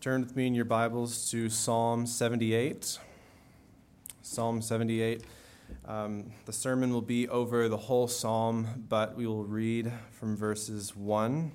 [0.00, 2.98] Turn with me in your Bibles to Psalm 78.
[4.22, 5.24] Psalm 78.
[5.84, 10.96] Um, the sermon will be over the whole psalm, but we will read from verses
[10.96, 11.52] 1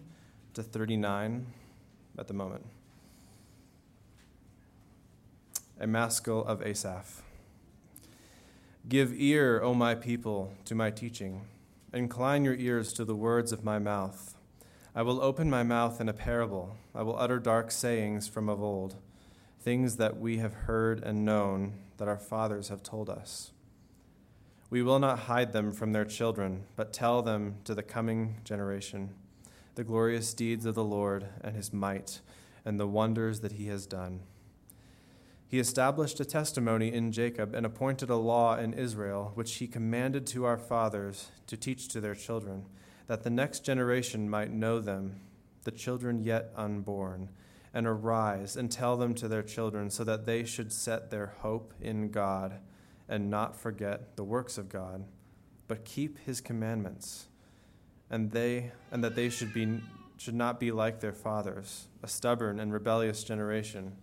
[0.53, 1.47] to 39
[2.19, 2.67] at the moment.
[5.79, 7.23] A Maskil of Asaph.
[8.87, 11.47] Give ear, O my people, to my teaching.
[11.91, 14.35] Incline your ears to the words of my mouth.
[14.93, 16.77] I will open my mouth in a parable.
[16.95, 18.95] I will utter dark sayings from of old,
[19.59, 23.51] things that we have heard and known, that our fathers have told us.
[24.69, 29.13] We will not hide them from their children, but tell them to the coming generation
[29.75, 32.21] the glorious deeds of the Lord and his might,
[32.63, 34.21] and the wonders that he has done.
[35.47, 40.25] He established a testimony in Jacob and appointed a law in Israel, which he commanded
[40.27, 42.65] to our fathers to teach to their children
[43.07, 45.19] that the next generation might know them,
[45.65, 47.29] the children yet unborn,
[47.73, 51.73] and arise and tell them to their children, so that they should set their hope
[51.81, 52.59] in God
[53.09, 55.03] and not forget the works of God,
[55.67, 57.27] but keep his commandments.
[58.09, 59.81] And they and that they should be
[60.17, 63.97] should not be like their fathers, a stubborn and rebellious generation,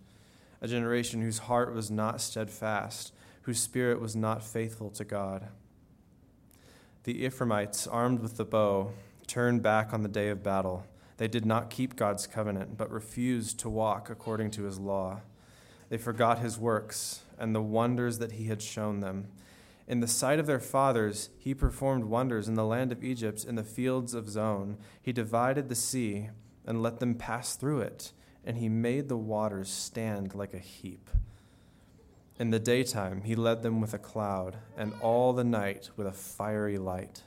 [0.61, 5.47] a generation whose heart was not steadfast, whose spirit was not faithful to God.
[7.03, 8.91] The Ephraimites, armed with the bow,
[9.27, 10.85] turned back on the day of battle.
[11.17, 15.21] They did not keep God's covenant, but refused to walk according to his law.
[15.89, 19.27] They forgot his works and the wonders that he had shown them.
[19.87, 23.55] In the sight of their fathers, he performed wonders in the land of Egypt, in
[23.55, 24.77] the fields of Zoan.
[25.01, 26.29] He divided the sea
[26.65, 28.13] and let them pass through it,
[28.45, 31.09] and he made the waters stand like a heap.
[32.39, 36.11] In the daytime, he led them with a cloud, and all the night with a
[36.11, 37.23] fiery light.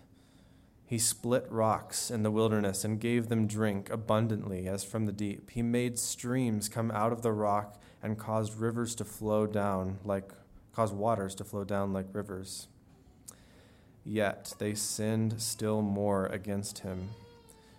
[0.86, 5.50] He split rocks in the wilderness and gave them drink abundantly as from the deep.
[5.50, 10.30] He made streams come out of the rock and caused rivers to flow down like
[10.72, 12.68] caused waters to flow down like rivers.
[14.04, 17.08] Yet they sinned still more against him,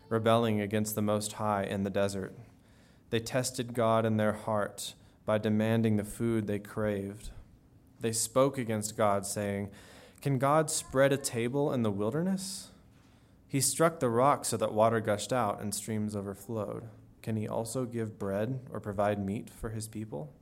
[0.10, 2.36] rebelling against the Most High in the desert.
[3.10, 4.96] They tested God in their heart
[5.26, 7.30] by demanding the food they craved.
[8.02, 9.70] They spoke against God, saying,
[10.22, 12.72] Can God spread a table in the wilderness?
[13.48, 16.90] He struck the rock so that water gushed out and streams overflowed.
[17.22, 20.34] Can he also give bread or provide meat for his people?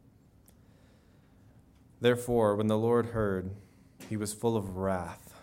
[2.01, 3.51] Therefore, when the Lord heard,
[4.09, 5.33] he was full of wrath.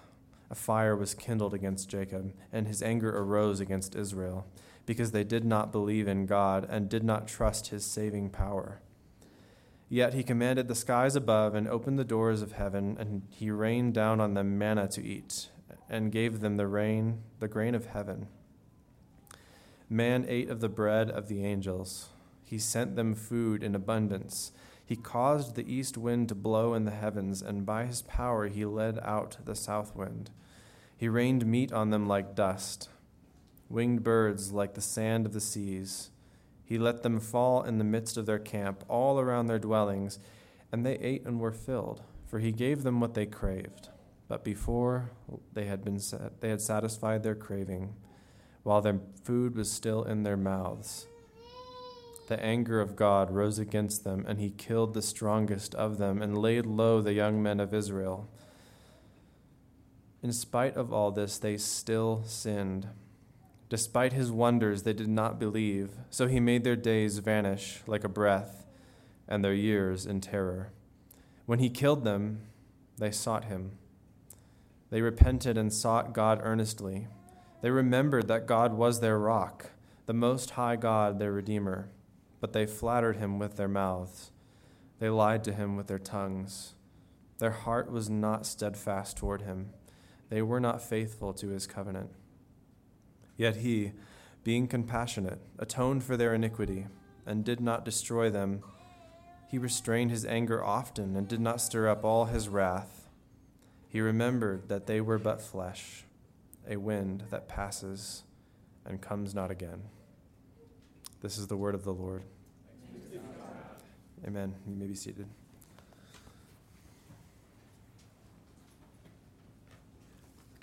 [0.50, 4.46] A fire was kindled against Jacob, and his anger arose against Israel,
[4.84, 8.80] because they did not believe in God and did not trust his saving power.
[9.88, 13.94] Yet he commanded the skies above and opened the doors of heaven, and he rained
[13.94, 15.48] down on them manna to eat,
[15.92, 18.26] and gave them the rain, the grain of heaven.
[19.88, 22.08] Man ate of the bread of the angels.
[22.44, 24.52] He sent them food in abundance.
[24.84, 28.64] He caused the east wind to blow in the heavens, and by his power he
[28.64, 30.30] led out the south wind.
[30.96, 32.88] He rained meat on them like dust,
[33.68, 36.10] winged birds like the sand of the seas.
[36.64, 40.18] He let them fall in the midst of their camp, all around their dwellings,
[40.70, 43.90] and they ate and were filled, for he gave them what they craved.
[44.28, 45.10] But before
[45.52, 46.00] they had been
[46.40, 47.94] they had satisfied their craving,
[48.62, 51.06] while their food was still in their mouths.
[52.28, 56.38] The anger of God rose against them, and he killed the strongest of them and
[56.38, 58.28] laid low the young men of Israel.
[60.22, 62.88] In spite of all this, they still sinned
[63.72, 68.08] Despite his wonders, they did not believe, so he made their days vanish like a
[68.08, 68.66] breath,
[69.26, 70.74] and their years in terror.
[71.46, 72.42] When he killed them,
[72.98, 73.78] they sought him.
[74.92, 77.08] They repented and sought God earnestly.
[77.62, 79.70] They remembered that God was their rock,
[80.04, 81.88] the Most High God, their Redeemer.
[82.40, 84.32] But they flattered him with their mouths.
[84.98, 86.74] They lied to him with their tongues.
[87.38, 89.70] Their heart was not steadfast toward him.
[90.28, 92.10] They were not faithful to his covenant.
[93.38, 93.92] Yet he,
[94.44, 96.86] being compassionate, atoned for their iniquity,
[97.24, 98.62] and did not destroy them.
[99.48, 103.01] He restrained his anger often, and did not stir up all his wrath.
[103.92, 106.04] He remembered that they were but flesh,
[106.66, 108.22] a wind that passes
[108.86, 109.82] and comes not again.
[111.20, 112.22] This is the word of the Lord.
[114.26, 114.54] Amen.
[114.66, 115.26] You may be seated.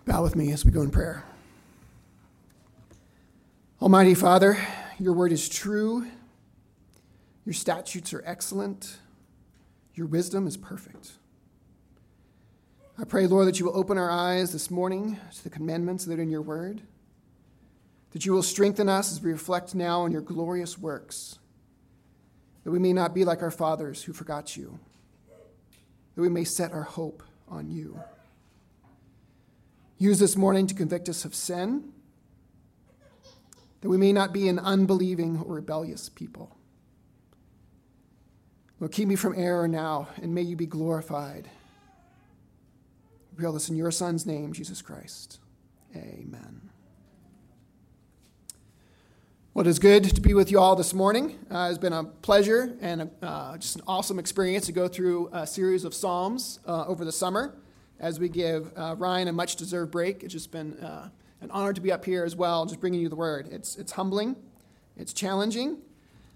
[0.07, 1.23] Bow with me as we go in prayer.
[3.79, 4.57] Almighty Father,
[4.97, 6.07] your word is true,
[7.45, 8.97] your statutes are excellent,
[9.93, 11.19] your wisdom is perfect.
[13.01, 16.19] I pray, Lord, that you will open our eyes this morning to the commandments that
[16.19, 16.81] are in your word,
[18.12, 21.40] that you will strengthen us as we reflect now on your glorious works,
[22.66, 24.78] that we may not be like our fathers who forgot you,
[26.13, 27.98] that we may set our hope on you.
[29.98, 31.94] Use this morning to convict us of sin,
[33.80, 36.54] that we may not be an unbelieving or rebellious people.
[38.81, 41.50] Lord, keep me from error now, and may you be glorified.
[43.39, 45.39] We pray this in your Son's name, Jesus Christ.
[45.95, 46.69] Amen.
[49.53, 51.39] Well, it is good to be with you all this morning.
[51.50, 55.30] Uh, it's been a pleasure and a, uh, just an awesome experience to go through
[55.31, 57.56] a series of Psalms uh, over the summer
[57.97, 60.21] as we give uh, Ryan a much deserved break.
[60.21, 61.07] It's just been uh,
[61.39, 63.47] an honor to be up here as well, just bringing you the word.
[63.53, 64.36] It's, it's humbling,
[64.97, 65.77] it's challenging,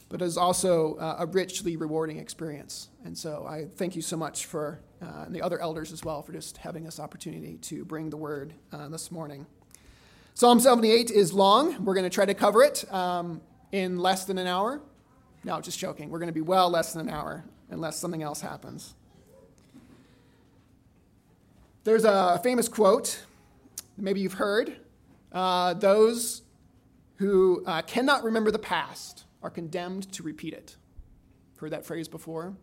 [0.07, 2.87] but it is also uh, a richly rewarding experience.
[3.03, 6.31] And so I thank you so much for, and the other elders as well, for
[6.31, 8.53] just having this opportunity to bring the word
[8.89, 9.45] this morning.
[10.35, 11.85] Psalm 78 is long.
[11.85, 13.41] We're going to try to cover it um,
[13.71, 14.81] in less than an hour.
[15.43, 16.09] No, just joking.
[16.09, 18.95] We're going to be well less than an hour unless something else happens.
[21.83, 23.25] There's a famous quote,
[23.97, 24.77] maybe you've heard.
[25.31, 26.43] Uh, those
[27.17, 30.77] who uh, cannot remember the past are condemned to repeat it.
[31.57, 32.55] Heard that phrase before?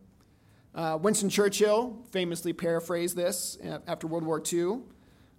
[0.74, 4.80] Uh, Winston Churchill famously paraphrased this uh, after World War II.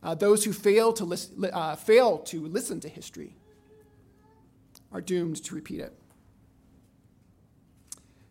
[0.03, 3.35] Uh, those who fail to, listen, uh, fail to listen to history
[4.91, 5.93] are doomed to repeat it.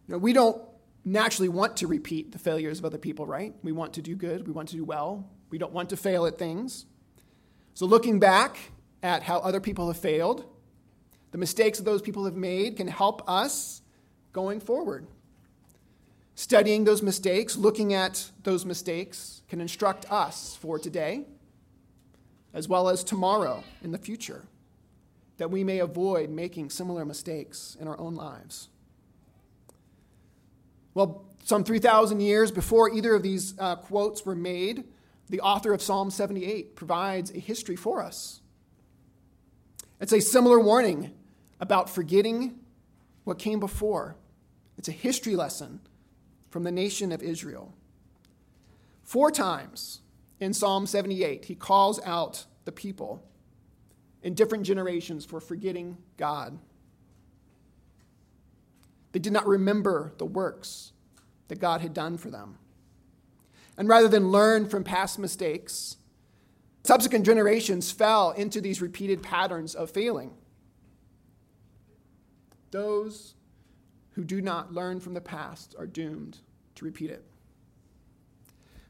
[0.06, 0.60] You know, we don't
[1.04, 3.54] naturally want to repeat the failures of other people, right?
[3.62, 6.26] We want to do good, we want to do well, we don't want to fail
[6.26, 6.86] at things.
[7.74, 8.58] So, looking back
[9.02, 10.44] at how other people have failed,
[11.30, 13.80] the mistakes that those people have made can help us
[14.32, 15.06] going forward.
[16.40, 21.26] Studying those mistakes, looking at those mistakes, can instruct us for today
[22.54, 24.46] as well as tomorrow in the future,
[25.36, 28.70] that we may avoid making similar mistakes in our own lives.
[30.94, 34.84] Well, some 3,000 years before either of these uh, quotes were made,
[35.28, 38.40] the author of Psalm 78 provides a history for us.
[40.00, 41.12] It's a similar warning
[41.60, 42.60] about forgetting
[43.24, 44.16] what came before.
[44.78, 45.80] It's a history lesson
[46.50, 47.72] from the nation of Israel.
[49.02, 50.02] Four times
[50.38, 53.22] in Psalm 78, he calls out the people
[54.22, 56.58] in different generations for forgetting God.
[59.12, 60.92] They did not remember the works
[61.48, 62.58] that God had done for them.
[63.76, 65.96] And rather than learn from past mistakes,
[66.84, 70.32] subsequent generations fell into these repeated patterns of failing.
[72.70, 73.34] Those
[74.12, 76.38] who do not learn from the past are doomed
[76.74, 77.24] to repeat it.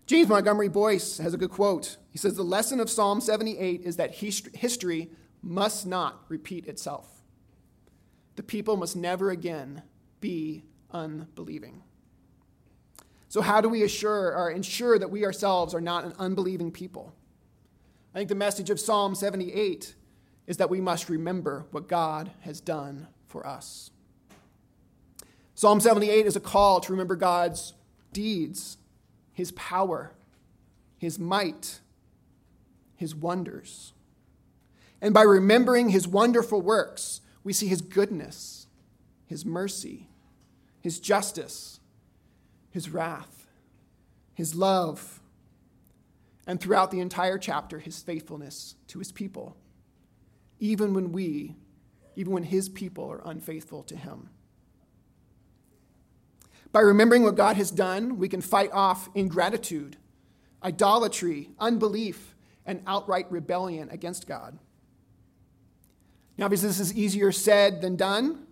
[0.06, 1.96] James Montgomery Boice has a good quote.
[2.10, 5.10] He says, The lesson of Psalm 78 is that history
[5.42, 7.22] must not repeat itself.
[8.36, 9.82] The people must never again
[10.20, 11.82] be unbelieving.
[13.28, 17.14] So, how do we assure or ensure that we ourselves are not an unbelieving people?
[18.12, 19.94] I think the message of Psalm 78
[20.48, 23.89] is that we must remember what God has done for us.
[25.60, 27.74] Psalm 78 is a call to remember God's
[28.14, 28.78] deeds
[29.34, 30.14] his power,
[30.96, 31.80] his might,
[32.96, 33.92] his wonders.
[35.02, 38.68] And by remembering his wonderful works, we see his goodness,
[39.26, 40.08] his mercy,
[40.80, 41.80] his justice,
[42.70, 43.46] his wrath,
[44.32, 45.20] his love,
[46.46, 49.58] and throughout the entire chapter, his faithfulness to his people,
[50.58, 51.54] even when we,
[52.16, 54.30] even when his people are unfaithful to him.
[56.72, 59.96] By remembering what God has done, we can fight off ingratitude,
[60.62, 62.34] idolatry, unbelief,
[62.64, 64.58] and outright rebellion against God.
[66.38, 68.46] Now, obviously, this is easier said than done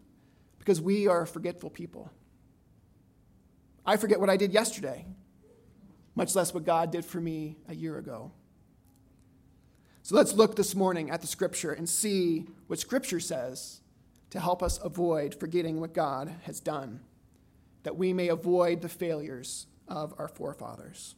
[0.59, 2.11] because we are forgetful people.
[3.87, 5.07] I forget what I did yesterday,
[6.15, 8.33] much less what God did for me a year ago.
[10.03, 13.81] So let's look this morning at the scripture and see what scripture says
[14.31, 17.01] to help us avoid forgetting what God has done
[17.89, 21.15] that we may avoid the failures of our forefathers.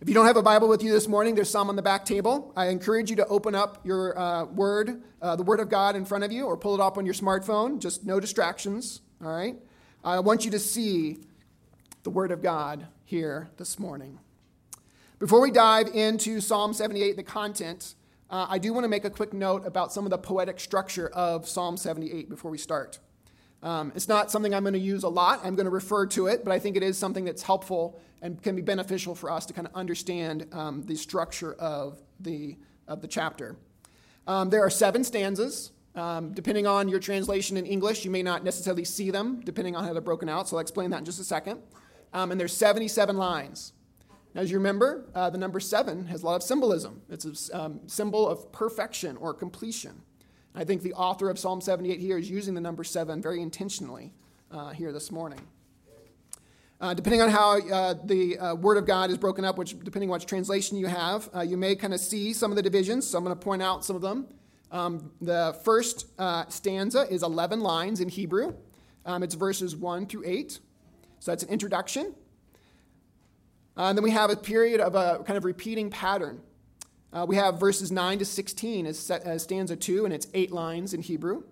[0.00, 2.06] If you don't have a Bible with you this morning, there's some on the back
[2.06, 2.54] table.
[2.56, 6.06] I encourage you to open up your uh, Word, uh, the Word of God in
[6.06, 7.80] front of you, or pull it up on your smartphone.
[7.80, 9.56] Just no distractions, all right?
[10.02, 11.18] I want you to see
[12.02, 14.20] the Word of God here this morning.
[15.18, 17.94] Before we dive into Psalm 78, the content,
[18.30, 21.10] uh, I do want to make a quick note about some of the poetic structure
[21.10, 23.00] of Psalm 78 before we start.
[23.62, 25.40] Um, it's not something I'm going to use a lot.
[25.44, 28.42] I'm going to refer to it, but I think it is something that's helpful and
[28.42, 32.56] can be beneficial for us to kind of understand um, the structure of the,
[32.88, 33.56] of the chapter.
[34.26, 35.72] Um, there are seven stanzas.
[35.96, 39.84] Um, depending on your translation in English, you may not necessarily see them, depending on
[39.84, 40.48] how they're broken out.
[40.48, 41.60] So I'll explain that in just a second.
[42.12, 43.72] Um, and there's 77 lines.
[44.34, 47.02] Now, as you remember, uh, the number seven has a lot of symbolism.
[47.08, 50.02] It's a um, symbol of perfection or completion.
[50.54, 54.12] I think the author of Psalm 78 here is using the number seven very intentionally
[54.50, 55.40] uh, here this morning.
[56.80, 60.08] Uh, depending on how uh, the uh, Word of God is broken up, which depending
[60.08, 63.06] on which translation you have, uh, you may kind of see some of the divisions.
[63.06, 64.26] So I'm going to point out some of them.
[64.72, 68.54] Um, the first uh, stanza is 11 lines in Hebrew.
[69.04, 70.58] Um, it's verses 1 through 8.
[71.20, 72.14] So that's an introduction.
[73.76, 76.40] Uh, and then we have a period of a kind of repeating pattern.
[77.26, 81.02] We have verses 9 to 16 as, as stanza 2, and it's eight lines in
[81.02, 81.42] Hebrew.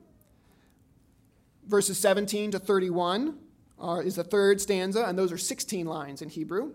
[1.66, 3.38] Verses 17 to 31
[3.80, 6.72] uh, is the third stanza, and those are 16 lines in Hebrew.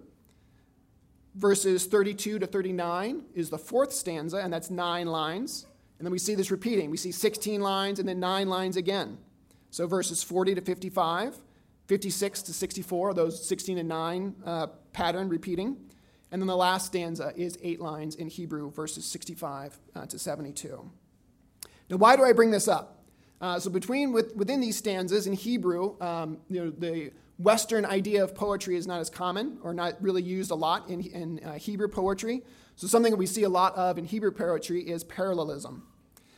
[1.36, 5.66] Verses 32 to 39 is the fourth stanza, and that's nine lines.
[5.98, 6.92] And then we see this repeating.
[6.92, 9.18] We see 16 lines and then nine lines again.
[9.72, 11.38] So verses 40 to 55,
[11.88, 15.78] 56 to 64, those 16 and 9 uh, pattern repeating.
[16.34, 20.90] And then the last stanza is eight lines in Hebrew, verses 65 uh, to 72.
[21.92, 23.04] Now, why do I bring this up?
[23.40, 28.24] Uh, so between with, within these stanzas in Hebrew, um, you know, the Western idea
[28.24, 31.54] of poetry is not as common or not really used a lot in, in uh,
[31.54, 32.42] Hebrew poetry.
[32.78, 35.88] So something that we see a lot of in Hebrew poetry is parallelism.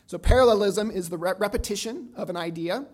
[0.07, 2.85] So parallelism is the re- repetition of an idea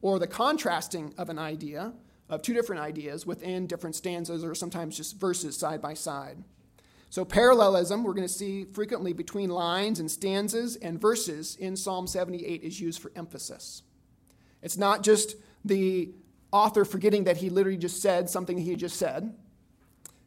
[0.00, 1.92] or the contrasting of an idea
[2.28, 6.38] of two different ideas within different stanzas or sometimes just verses side by side.
[7.08, 12.06] So, parallelism, we're going to see frequently between lines and stanzas and verses in Psalm
[12.06, 13.82] 78 is used for emphasis.
[14.60, 16.10] It's not just the
[16.52, 19.34] author forgetting that he literally just said something he just said.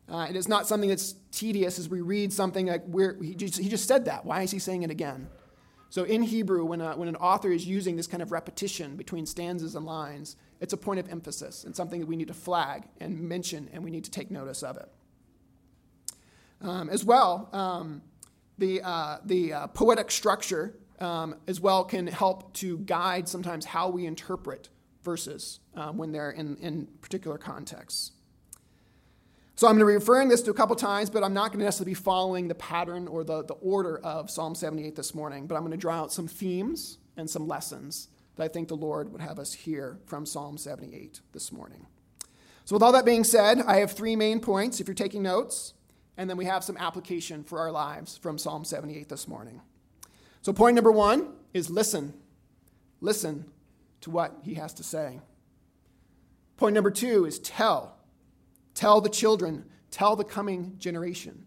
[0.08, 2.84] Uh, it is not something that's tedious as we read something like
[3.22, 4.25] he just, he just said that.
[4.25, 5.27] Why is he saying it again?
[5.91, 9.25] So, in Hebrew, when, a, when an author is using this kind of repetition between
[9.25, 12.84] stanzas and lines, it's a point of emphasis and something that we need to flag
[13.00, 14.89] and mention, and we need to take notice of it.
[16.62, 18.01] Um, as well, um,
[18.58, 23.89] the, uh, the uh, poetic structure um, as well can help to guide sometimes how
[23.89, 24.68] we interpret
[25.04, 28.12] verses um, when they're in, in particular contexts.
[29.56, 31.60] So I'm going to be referring this to a couple times, but I'm not going
[31.60, 35.48] to necessarily be following the pattern or the, the order of Psalm 78 this morning,
[35.48, 38.75] but I'm going to draw out some themes and some lessons that I think the
[38.77, 41.86] Lord would have us hear from Psalm 78 this morning.
[42.63, 45.74] So, with all that being said, I have three main points if you're taking notes
[46.15, 49.60] and then we have some application for our lives from Psalm 78 this morning.
[50.41, 52.13] So, point number one is listen.
[53.01, 53.43] Listen
[54.01, 55.19] to what he has to say.
[56.55, 57.98] Point number two is tell.
[58.74, 61.43] Tell the children, tell the coming generation.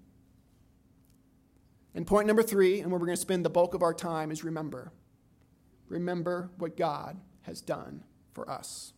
[1.95, 4.31] And point number three, and where we're going to spend the bulk of our time,
[4.31, 4.93] is remember.
[5.93, 8.93] Remember what God has done for us.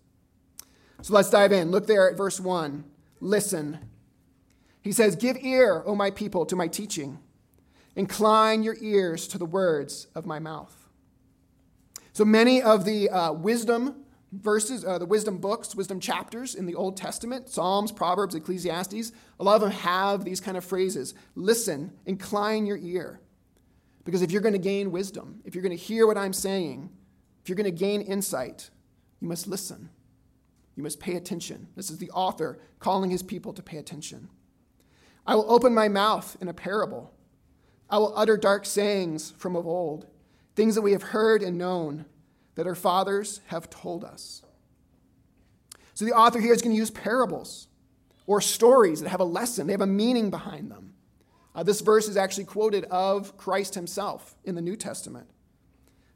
[1.03, 1.71] So let's dive in.
[1.71, 2.85] Look there at verse 1.
[3.21, 3.79] Listen
[4.85, 7.19] he says, Give ear, O my people, to my teaching.
[7.97, 10.89] Incline your ears to the words of my mouth.
[12.13, 16.75] So many of the uh, wisdom verses, uh, the wisdom books, wisdom chapters in the
[16.75, 21.15] Old Testament, Psalms, Proverbs, Ecclesiastes, a lot of them have these kind of phrases.
[21.35, 23.21] Listen, incline your ear.
[24.05, 26.91] Because if you're going to gain wisdom, if you're going to hear what I'm saying,
[27.43, 28.71] if you're going to gain insight,
[29.21, 29.91] you must listen.
[30.77, 31.69] You must pay attention.
[31.77, 34.29] This is the author calling his people to pay attention.
[35.27, 37.13] I will open my mouth in a parable.
[37.89, 40.07] I will utter dark sayings from of old,
[40.55, 42.07] things that we have heard and known,
[42.57, 44.43] that our fathers have told us.
[45.95, 47.69] So the author here is going to use parables
[48.27, 50.94] or stories that have a lesson, they have a meaning behind them.
[51.55, 55.29] Uh, this verse is actually quoted of Christ himself in the New Testament.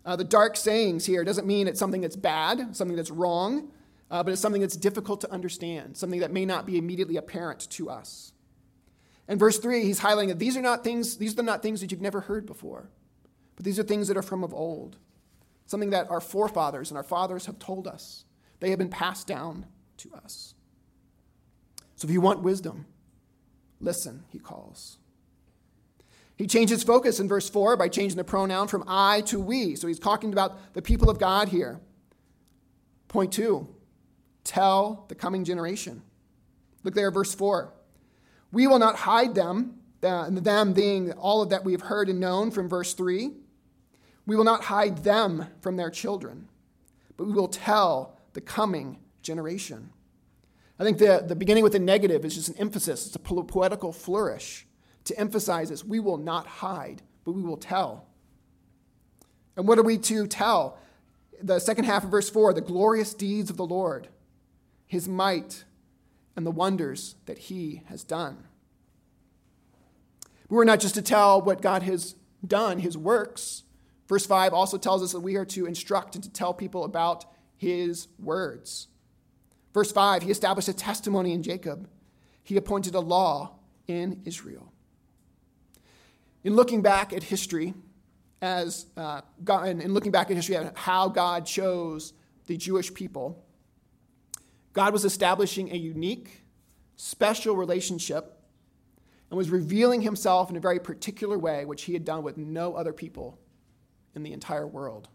[0.05, 3.71] Uh, the dark sayings here doesn't mean it's something that's bad, something that's wrong,
[4.11, 7.69] uh, but it's something that's difficult to understand, something that may not be immediately apparent
[7.71, 8.33] to us.
[9.29, 11.93] In verse 3, he's highlighting that these are not things, these are not things that
[11.93, 12.89] you've never heard before,
[13.55, 14.97] but these are things that are from of old.
[15.67, 18.25] Something that our forefathers and our fathers have told us.
[18.61, 19.67] They have been passed down
[19.99, 20.55] to us.
[21.97, 22.87] So if you want wisdom,
[23.81, 24.98] listen, he calls.
[26.39, 29.75] He changes focus in verse 4 by changing the pronoun from I to we.
[29.75, 31.81] So he's talking about the people of God here.
[33.09, 33.67] Point two,
[34.45, 36.01] tell the coming generation.
[36.85, 37.73] Look there, verse 4.
[38.53, 42.53] We will not hide them, them being all of that we have heard and known
[42.53, 43.33] from verse 3.
[44.25, 46.49] We will not hide them from their children,
[47.17, 49.91] but we will tell the coming generation.
[50.79, 53.93] I think the, the beginning with the negative is just an emphasis, it's a poetical
[53.93, 54.68] flourish
[55.09, 55.85] to emphasize this.
[55.85, 58.07] We will not hide, but we will tell.
[59.57, 60.79] And what are we to tell?
[61.43, 64.09] the second half of verse 4 the glorious deeds of the Lord,
[64.87, 65.65] his might,
[66.37, 68.45] and the wonders that he has done.
[70.49, 72.15] We are not just to tell what God has
[72.47, 73.65] done, his works.
[74.09, 77.27] Verse 5 also tells us that we are to instruct and to tell people about
[77.57, 78.89] his words.
[79.75, 81.89] Verse 5 He established a testimony in Jacob,
[82.43, 84.73] he appointed a law in Israel.
[86.45, 87.75] In looking back at history,
[88.41, 92.13] as uh, God, in looking back at history, at how God chose
[92.47, 93.45] the Jewish people,
[94.73, 96.45] God was establishing a unique,
[96.97, 98.39] special relationship
[99.31, 102.75] and was revealing himself in a very particular way, which he had done with no
[102.75, 103.39] other people
[104.15, 105.09] in the entire world.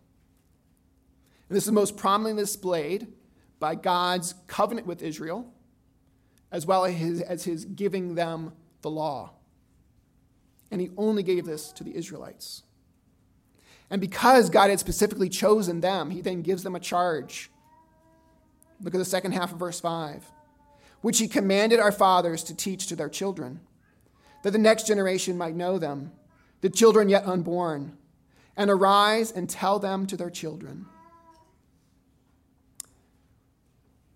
[1.50, 3.08] And this is most prominently displayed
[3.60, 5.52] by God's covenant with Israel,
[6.52, 9.32] as well as his, as his giving them the law.
[10.74, 12.64] And he only gave this to the Israelites.
[13.92, 17.52] And because God had specifically chosen them, he then gives them a charge.
[18.82, 20.30] Look at the second half of verse 5
[21.02, 23.60] which he commanded our fathers to teach to their children,
[24.42, 26.14] that the next generation might know them,
[26.62, 27.98] the children yet unborn,
[28.56, 30.86] and arise and tell them to their children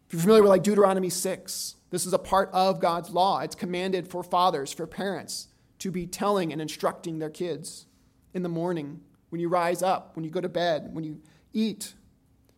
[0.08, 3.42] If you're familiar with like Deuteronomy 6, this is a part of God's law.
[3.42, 5.50] It's commanded for fathers, for parents,
[5.80, 7.86] to be telling and instructing their kids
[8.34, 11.22] in the morning, when you rise up, when you go to bed, when you
[11.54, 11.94] eat,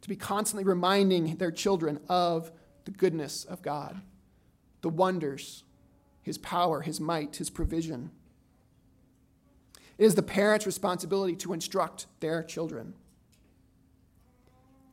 [0.02, 2.52] to be constantly reminding their children of
[2.86, 4.02] the goodness of God,
[4.82, 5.64] the wonders,
[6.22, 8.12] His power, His might, His provision.
[9.98, 12.94] It is the parent's responsibility to instruct their children.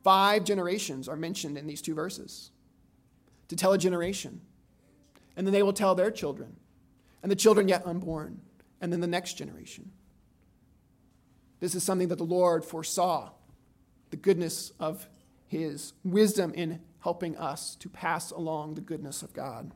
[0.03, 2.51] Five generations are mentioned in these two verses
[3.47, 4.41] to tell a generation.
[5.35, 6.57] And then they will tell their children,
[7.21, 8.41] and the children yet unborn,
[8.81, 9.91] and then the next generation.
[11.59, 13.31] This is something that the Lord foresaw
[14.09, 15.09] the goodness of
[15.47, 19.71] his wisdom in helping us to pass along the goodness of God.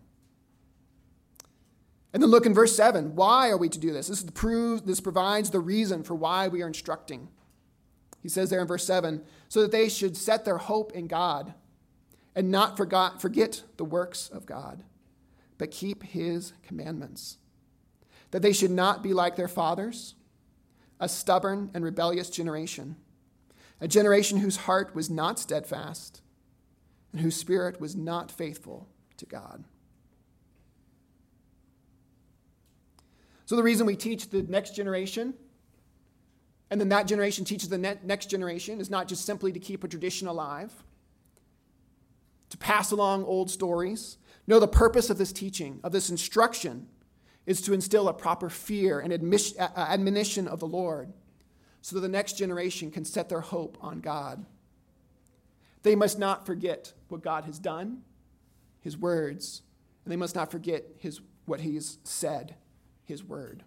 [2.13, 3.15] And then look in verse 7.
[3.15, 4.08] Why are we to do this?
[4.08, 7.30] This, prove, this provides the reason for why we are instructing.
[8.21, 11.54] He says there in verse 7 so that they should set their hope in God
[12.36, 14.84] and not forgot, forget the works of God,
[15.62, 17.38] but keep his commandments.
[18.32, 20.15] That they should not be like their fathers,
[21.00, 22.95] a stubborn and rebellious generation,
[23.80, 26.24] a generation whose heart was not steadfast
[27.12, 29.63] and whose spirit was not faithful to God.
[33.45, 35.36] So, the reason we teach the next generation
[36.71, 39.88] and then that generation teaches the next generation is not just simply to keep a
[39.88, 40.74] tradition alive,
[42.50, 44.17] to pass along old stories.
[44.47, 46.88] No, the purpose of this teaching, of this instruction,
[47.45, 51.13] is to instill a proper fear and admonition of the Lord
[51.82, 54.45] so that the next generation can set their hope on God.
[55.84, 58.04] They must not forget what God has done,
[58.82, 59.63] his words,
[60.06, 62.56] and they must not forget his, what he's said,
[63.04, 63.63] his word.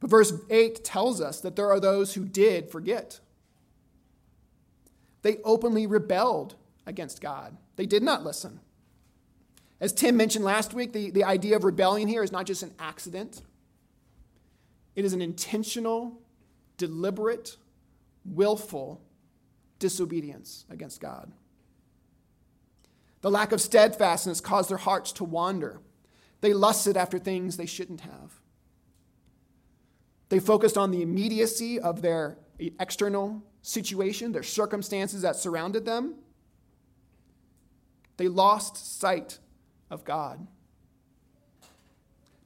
[0.00, 3.20] But verse 8 tells us that there are those who did forget.
[5.22, 6.56] They openly rebelled
[6.86, 8.60] against God, they did not listen.
[9.80, 12.72] As Tim mentioned last week, the, the idea of rebellion here is not just an
[12.78, 13.42] accident,
[14.94, 16.20] it is an intentional,
[16.78, 17.56] deliberate,
[18.24, 19.02] willful
[19.78, 21.30] disobedience against God.
[23.20, 25.80] The lack of steadfastness caused their hearts to wander.
[26.40, 28.40] They lusted after things they shouldn't have.
[30.28, 36.14] They focused on the immediacy of their external situation, their circumstances that surrounded them.
[38.16, 39.38] They lost sight
[39.90, 40.46] of God.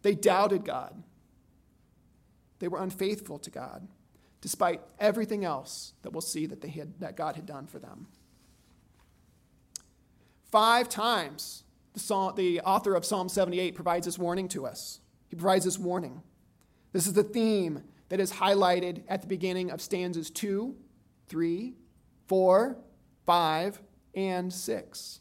[0.03, 1.03] They doubted God.
[2.59, 3.87] They were unfaithful to God,
[4.41, 8.07] despite everything else that we'll see that, they had, that God had done for them.
[10.51, 15.01] Five times, the, Psalm, the author of Psalm 78 provides this warning to us.
[15.29, 16.23] He provides this warning.
[16.93, 20.75] This is the theme that is highlighted at the beginning of stanzas 2,
[21.29, 21.75] 3,
[22.27, 22.77] 4,
[23.27, 23.83] 5,
[24.15, 25.21] and 6.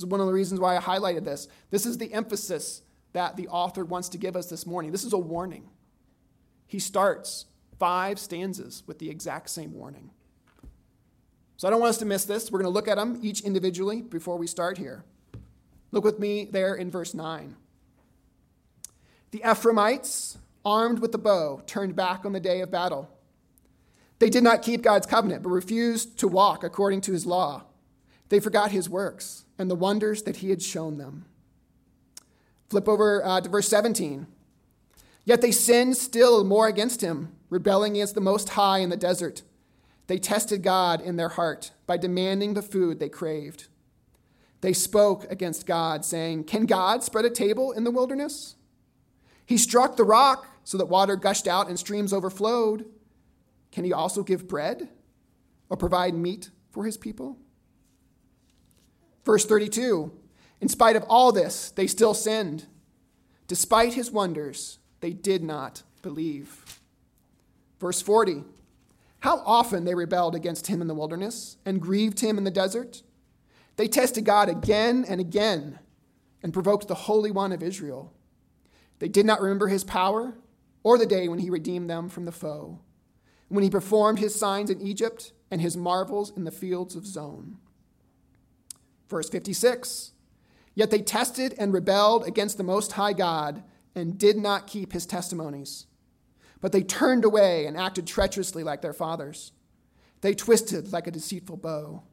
[0.00, 1.46] This is one of the reasons why I highlighted this.
[1.68, 2.80] This is the emphasis
[3.12, 4.92] that the author wants to give us this morning.
[4.92, 5.68] This is a warning.
[6.66, 7.44] He starts
[7.78, 10.08] five stanzas with the exact same warning.
[11.58, 12.50] So I don't want us to miss this.
[12.50, 15.04] We're going to look at them each individually before we start here.
[15.90, 17.54] Look with me there in verse 9.
[19.32, 23.10] The Ephraimites armed with the bow, turned back on the day of battle.
[24.18, 27.64] They did not keep God's covenant, but refused to walk according to his law.
[28.30, 31.26] They forgot his works and the wonders that he had shown them.
[32.70, 34.26] Flip over uh, to verse 17.
[35.24, 39.42] Yet they sinned still more against him, rebelling against the Most High in the desert.
[40.06, 43.68] they tested God in their heart by demanding the food they craved.
[44.60, 48.56] They spoke against God, saying, Can God spread a table in the wilderness?
[49.46, 52.86] He struck the rock so that water gushed out and streams overflowed.
[53.72, 54.88] Can he also give bread
[55.68, 57.38] or provide meat for his people?
[59.30, 60.10] Verse 32
[60.60, 62.66] In spite of all this, they still sinned.
[63.46, 66.80] Despite his wonders, they did not believe.
[67.78, 68.42] Verse 40
[69.20, 73.04] How often they rebelled against him in the wilderness and grieved him in the desert.
[73.76, 75.78] They tested God again and again
[76.42, 78.12] and provoked the Holy One of Israel.
[78.98, 80.34] They did not remember his power
[80.82, 82.80] or the day when he redeemed them from the foe,
[83.46, 87.58] when he performed his signs in Egypt and his marvels in the fields of Zoan.
[89.10, 90.12] Verse 56
[90.74, 95.04] Yet they tested and rebelled against the Most High God and did not keep his
[95.04, 95.86] testimonies.
[96.60, 99.52] But they turned away and acted treacherously like their fathers.
[100.20, 102.04] They twisted like a deceitful bow.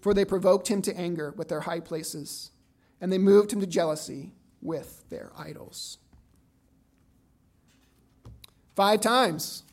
[0.00, 2.50] For they provoked him to anger with their high places,
[3.00, 5.98] and they moved him to jealousy with their idols.
[8.76, 9.64] Five times.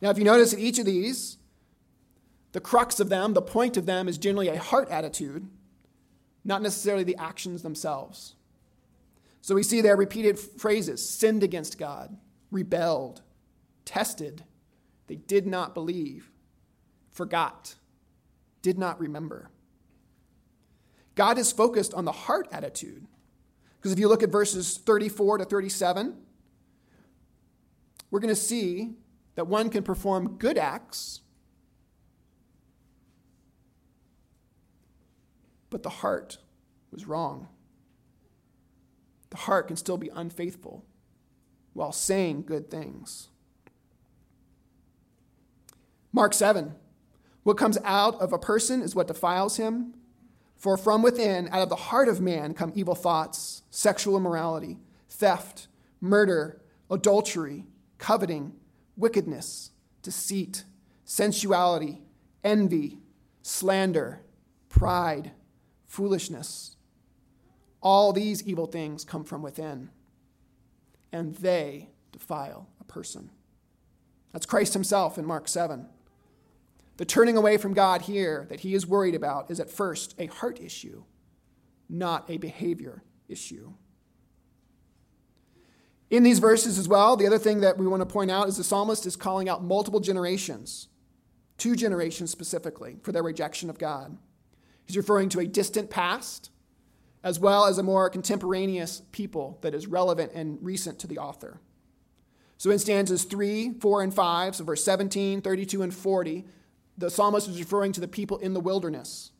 [0.00, 1.38] Now, if you notice in each of these,
[2.56, 5.46] the crux of them, the point of them, is generally a heart attitude,
[6.42, 8.34] not necessarily the actions themselves.
[9.42, 12.16] So we see there repeated phrases sinned against God,
[12.50, 13.20] rebelled,
[13.84, 14.42] tested,
[15.06, 16.30] they did not believe,
[17.10, 17.74] forgot,
[18.62, 19.50] did not remember.
[21.14, 23.06] God is focused on the heart attitude.
[23.76, 26.16] Because if you look at verses 34 to 37,
[28.10, 28.94] we're going to see
[29.34, 31.20] that one can perform good acts
[35.70, 36.38] but the heart
[36.90, 37.48] was wrong.
[39.30, 40.84] The heart can still be unfaithful
[41.72, 43.28] while saying good things.
[46.12, 46.74] Mark 7
[47.42, 49.94] What comes out of a person is what defiles him.
[50.56, 54.78] For from within, out of the heart of man, come evil thoughts, sexual immorality,
[55.10, 55.68] theft,
[56.00, 57.66] murder, adultery,
[57.98, 58.54] coveting,
[58.96, 60.64] wickedness, deceit,
[61.04, 62.00] sensuality,
[62.42, 63.00] envy,
[63.42, 64.22] slander,
[64.70, 65.32] pride
[65.86, 66.76] foolishness.
[67.82, 69.90] All these evil things come from within,
[71.12, 73.30] and they defile a person.
[74.32, 75.86] That's Christ himself in Mark 7.
[76.96, 80.26] The turning away from God here that he is worried about is at first a
[80.26, 81.04] heart issue,
[81.88, 83.72] not a behavior issue.
[86.08, 88.56] In these verses as well, the other thing that we want to point out is
[88.56, 90.88] the psalmist is calling out multiple generations,
[91.58, 94.16] two generations specifically, for their rejection of God.
[94.86, 96.50] He's referring to a distant past
[97.26, 101.60] as well as a more contemporaneous people that is relevant and recent to the author.
[102.56, 106.44] So in stanzas 3, 4, and 5, so verse 17, 32, and 40,
[106.96, 109.32] the psalmist is referring to the people in the wilderness.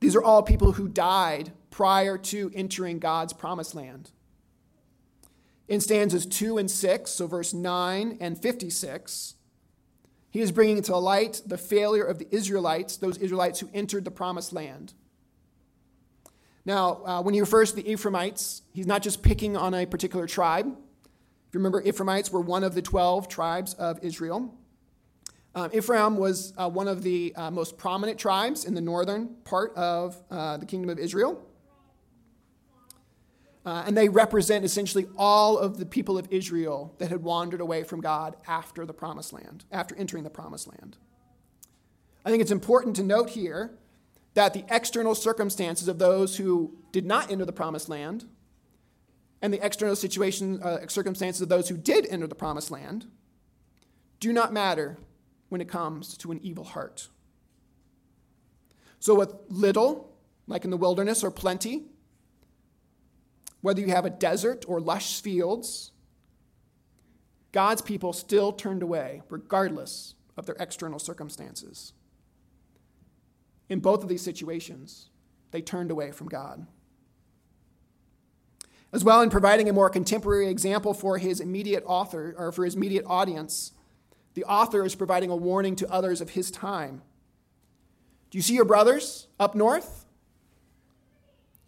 [0.00, 4.10] These are all people who died prior to entering God's promised land.
[5.68, 9.34] In stanzas 2 and 6, so verse 9 and 56,
[10.38, 14.12] he is bringing to light the failure of the Israelites, those Israelites who entered the
[14.12, 14.94] promised land.
[16.64, 20.28] Now, uh, when he refers to the Ephraimites, he's not just picking on a particular
[20.28, 20.66] tribe.
[20.68, 24.54] If you remember, Ephraimites were one of the 12 tribes of Israel.
[25.56, 29.74] Um, Ephraim was uh, one of the uh, most prominent tribes in the northern part
[29.74, 31.44] of uh, the kingdom of Israel.
[33.66, 37.82] Uh, and they represent essentially all of the people of Israel that had wandered away
[37.82, 40.96] from God after the promised land, after entering the promised land.
[42.24, 43.72] I think it's important to note here
[44.34, 48.24] that the external circumstances of those who did not enter the promised land
[49.42, 53.06] and the external situation, uh, circumstances of those who did enter the promised land
[54.20, 54.98] do not matter
[55.48, 57.08] when it comes to an evil heart.
[59.00, 60.12] So, with little,
[60.46, 61.84] like in the wilderness, or plenty,
[63.60, 65.92] whether you have a desert or lush fields,
[67.52, 71.92] God's people still turned away, regardless of their external circumstances.
[73.68, 75.10] In both of these situations,
[75.50, 76.66] they turned away from God.
[78.92, 82.74] As well, in providing a more contemporary example for his immediate author or for his
[82.74, 83.72] immediate audience,
[84.34, 87.02] the author is providing a warning to others of his time.
[88.30, 90.06] Do you see your brothers up north?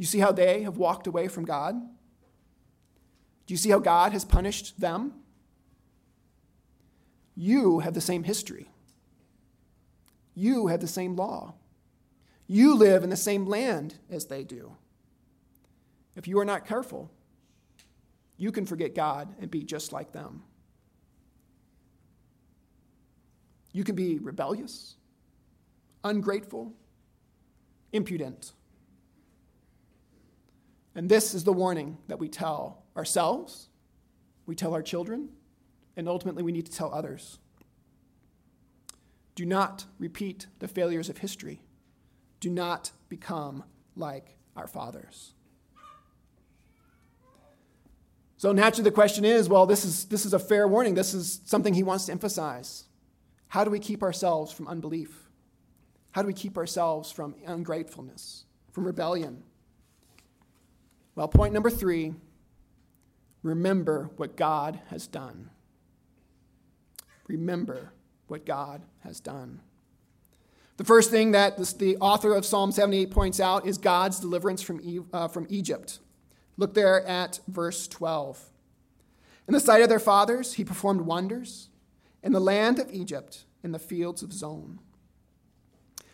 [0.01, 1.79] You see how they have walked away from God?
[1.79, 5.13] Do you see how God has punished them?
[7.37, 8.71] You have the same history.
[10.35, 11.53] You have the same law.
[12.47, 14.75] You live in the same land as they do.
[16.17, 17.11] If you are not careful,
[18.39, 20.45] you can forget God and be just like them.
[23.75, 24.97] You can be rebellious,
[26.03, 26.73] ungrateful,
[27.93, 28.53] impudent.
[30.95, 33.69] And this is the warning that we tell ourselves,
[34.47, 35.29] we tell our children,
[35.97, 37.39] and ultimately we need to tell others.
[39.35, 41.63] Do not repeat the failures of history.
[42.41, 43.65] Do not become
[43.97, 45.35] like our fathers.
[48.37, 50.95] So naturally, the question is well, this is, this is a fair warning.
[50.95, 52.85] This is something he wants to emphasize.
[53.49, 55.29] How do we keep ourselves from unbelief?
[56.13, 59.43] How do we keep ourselves from ungratefulness, from rebellion?
[61.21, 62.15] Well, point number three
[63.43, 65.51] remember what God has done.
[67.29, 67.93] Remember
[68.27, 69.61] what God has done.
[70.79, 74.81] The first thing that the author of Psalm 78 points out is God's deliverance from,
[75.13, 75.99] uh, from Egypt.
[76.57, 78.43] Look there at verse 12.
[79.47, 81.69] In the sight of their fathers, he performed wonders
[82.23, 84.79] in the land of Egypt, in the fields of Zoan.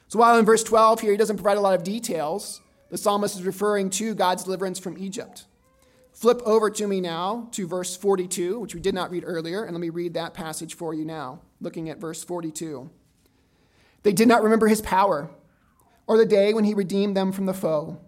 [0.08, 3.36] So while in verse 12 here he doesn't provide a lot of details, the psalmist
[3.36, 5.46] is referring to God's deliverance from Egypt.
[6.12, 9.74] Flip over to me now to verse 42, which we did not read earlier, and
[9.74, 12.88] let me read that passage for you now, looking at verse 42.
[14.02, 15.30] They did not remember his power,
[16.06, 18.00] or the day when he redeemed them from the foe,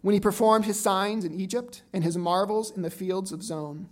[0.00, 3.88] when he performed his signs in Egypt and his marvels in the fields of Zoan.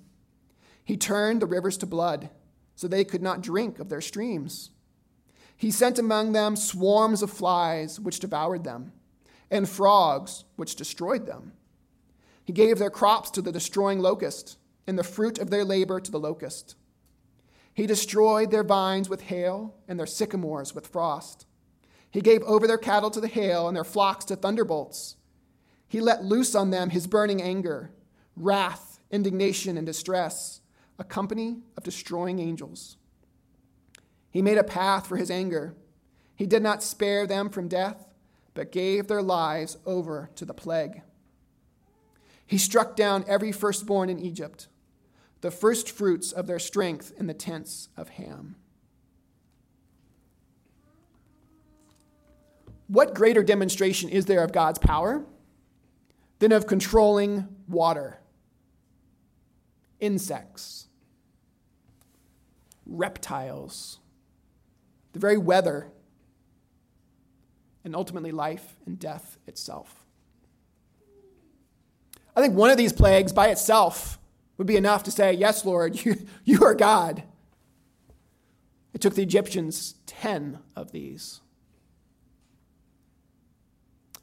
[0.83, 2.31] He turned the rivers to blood,
[2.75, 4.71] so they could not drink of their streams.
[5.57, 8.93] He sent among them swarms of flies, which devoured them,
[9.51, 11.53] and frogs, which destroyed them.
[12.45, 16.11] He gave their crops to the destroying locust, and the fruit of their labor to
[16.11, 16.77] the locust.
[17.73, 21.47] He destroyed their vines with hail, and their sycamores with frost.
[22.11, 25.17] He gave over their cattle to the hail, and their flocks to thunderbolts.
[25.89, 27.91] He let loose on them his burning anger,
[28.37, 30.61] wrath, indignation, and distress,
[30.99, 32.97] a company of destroying angels.
[34.31, 35.75] He made a path for his anger.
[36.35, 38.14] He did not spare them from death,
[38.55, 41.03] but gave their lives over to the plague.
[42.47, 44.69] He struck down every firstborn in Egypt,
[45.41, 48.57] the first fruits of their strength in the tents of Ham.
[52.87, 55.25] What greater demonstration is there of God's power
[56.39, 58.21] than of controlling water,
[60.01, 60.87] insects,
[62.85, 63.99] reptiles,
[65.13, 65.89] the very weather,
[67.85, 70.05] and ultimately life and death itself?
[72.37, 74.19] I think one of these plagues by itself
[74.59, 77.23] would be enough to say, Yes, Lord, you, you are God.
[78.93, 81.41] It took the Egyptians 10 of these.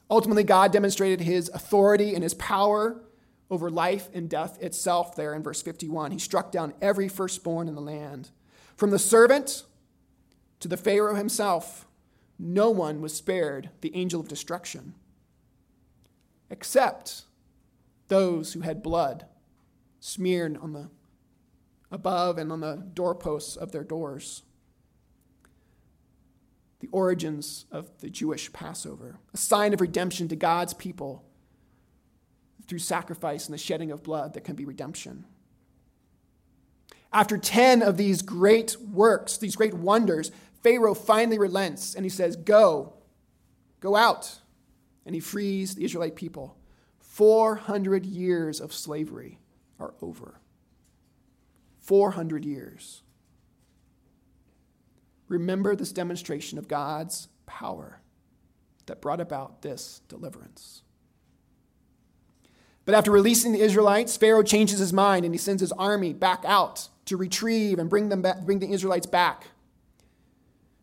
[0.10, 3.02] Ultimately, God demonstrated his authority and his power
[3.50, 6.12] over life and death itself there in verse 51.
[6.12, 8.30] He struck down every firstborn in the land.
[8.76, 9.64] From the servant
[10.62, 11.86] to the Pharaoh himself,
[12.42, 14.96] no one was spared the angel of destruction,
[16.50, 17.24] except
[18.08, 19.26] those who had blood
[20.00, 20.90] smeared on the
[21.92, 24.44] above and on the doorposts of their doors.
[26.80, 31.24] The origins of the Jewish Passover, a sign of redemption to God's people
[32.68, 35.26] through sacrifice and the shedding of blood that can be redemption.
[37.14, 40.32] After 10 of these great works, these great wonders,
[40.64, 42.94] Pharaoh finally relents and he says, Go,
[43.80, 44.40] go out.
[45.06, 46.58] And he frees the Israelite people.
[47.00, 49.40] 400 years of slavery
[49.80, 50.40] are over.
[51.80, 53.02] 400 years.
[55.28, 58.02] Remember this demonstration of God's power
[58.86, 60.84] that brought about this deliverance.
[62.86, 66.44] But after releasing the Israelites, Pharaoh changes his mind and he sends his army back
[66.46, 69.46] out to retrieve and bring, them back, bring the Israelites back.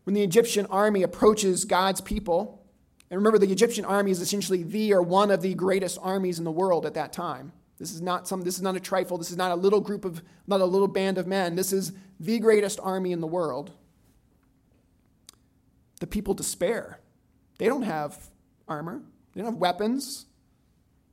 [0.09, 2.65] When the Egyptian army approaches God's people,
[3.11, 6.45] and remember, the Egyptian army is essentially the or one of the greatest armies in
[6.45, 7.51] the world at that time.
[7.77, 10.05] This is not some this is not a trifle, this is not a little group
[10.05, 11.55] of not a little band of men.
[11.55, 13.71] This is the greatest army in the world.
[15.99, 16.99] The people despair.
[17.59, 18.17] They don't have
[18.67, 19.03] armor.
[19.35, 20.25] They don't have weapons.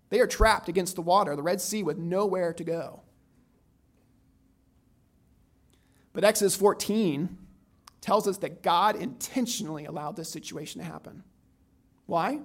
[0.08, 3.02] They are trapped against the water, the Red Sea, with nowhere to go.
[6.14, 7.36] But Exodus 14
[8.06, 11.24] tells us that God intentionally allowed this situation to happen.
[12.06, 12.38] Why?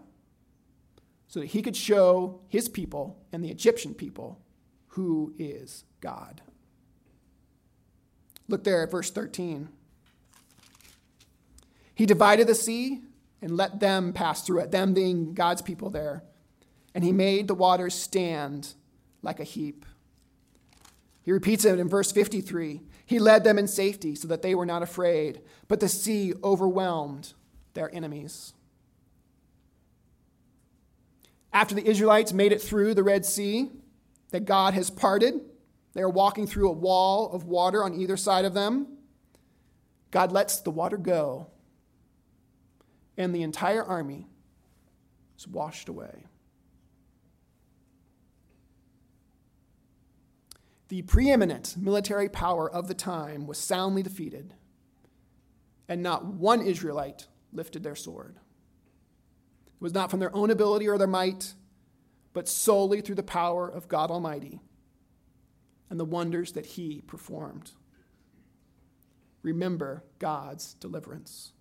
[1.27, 4.41] So that he could show his people and the Egyptian people
[4.87, 6.41] who is God.
[8.47, 9.69] Look there at verse 13.
[11.93, 13.01] He divided the sea
[13.39, 16.23] and let them pass through it, them being God's people there.
[16.95, 18.73] And he made the waters stand
[19.21, 19.85] like a heap.
[21.21, 22.81] He repeats it in verse 53.
[23.11, 27.33] He led them in safety so that they were not afraid, but the sea overwhelmed
[27.73, 28.53] their enemies.
[31.51, 33.69] After the Israelites made it through the Red Sea,
[34.29, 35.41] that God has parted,
[35.91, 38.87] they are walking through a wall of water on either side of them.
[40.11, 41.47] God lets the water go,
[43.17, 44.29] and the entire army
[45.37, 46.27] is washed away.
[50.91, 54.55] The preeminent military power of the time was soundly defeated,
[55.87, 58.35] and not one Israelite lifted their sword.
[59.67, 61.53] It was not from their own ability or their might,
[62.33, 64.59] but solely through the power of God Almighty
[65.89, 67.71] and the wonders that He performed.
[69.43, 71.53] Remember God's deliverance.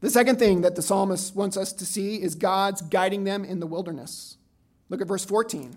[0.00, 3.60] The second thing that the psalmist wants us to see is God's guiding them in
[3.60, 4.36] the wilderness.
[4.88, 5.76] Look at verse 14.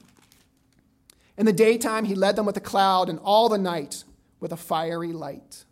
[1.40, 4.04] In the daytime, he led them with a cloud, and all the night
[4.42, 5.64] with a fiery light.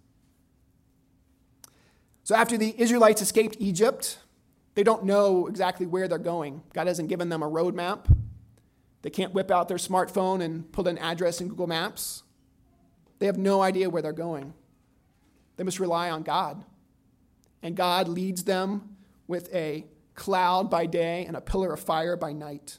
[2.24, 4.20] So, after the Israelites escaped Egypt,
[4.76, 6.64] they don't know exactly where they're going.
[6.74, 8.06] God hasn't given them a roadmap.
[9.02, 12.24] They can't whip out their smartphone and put an address in Google Maps.
[13.20, 14.54] They have no idea where they're going.
[15.58, 16.64] They must rely on God.
[17.62, 18.96] And God leads them
[19.28, 22.78] with a cloud by day and a pillar of fire by night.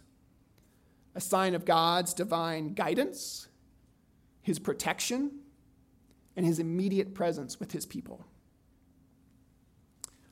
[1.19, 3.49] A sign of God's divine guidance,
[4.41, 5.33] his protection,
[6.37, 8.25] and his immediate presence with his people.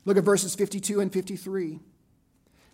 [0.05, 1.81] Look at verses 52 and 53.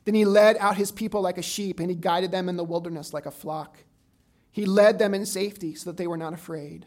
[0.04, 2.64] Then he led out his people like a sheep, and he guided them in the
[2.64, 3.78] wilderness like a flock.
[4.50, 6.84] He led them in safety so that they were not afraid.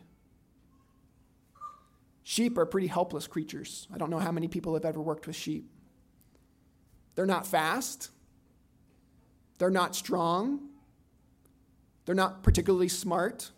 [2.21, 3.87] Sheep are pretty helpless creatures.
[3.91, 5.71] I don't know how many people have ever worked with sheep.
[7.15, 8.11] They're not fast,
[9.57, 10.69] they're not strong,
[12.05, 13.51] they're not particularly smart.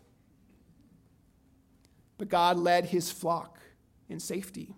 [2.17, 3.59] But God led his flock
[4.09, 4.73] in safety.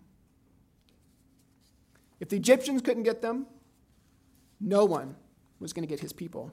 [2.20, 3.48] If the Egyptians couldn't get them,
[4.60, 5.16] no one
[5.60, 6.52] was going to get his people.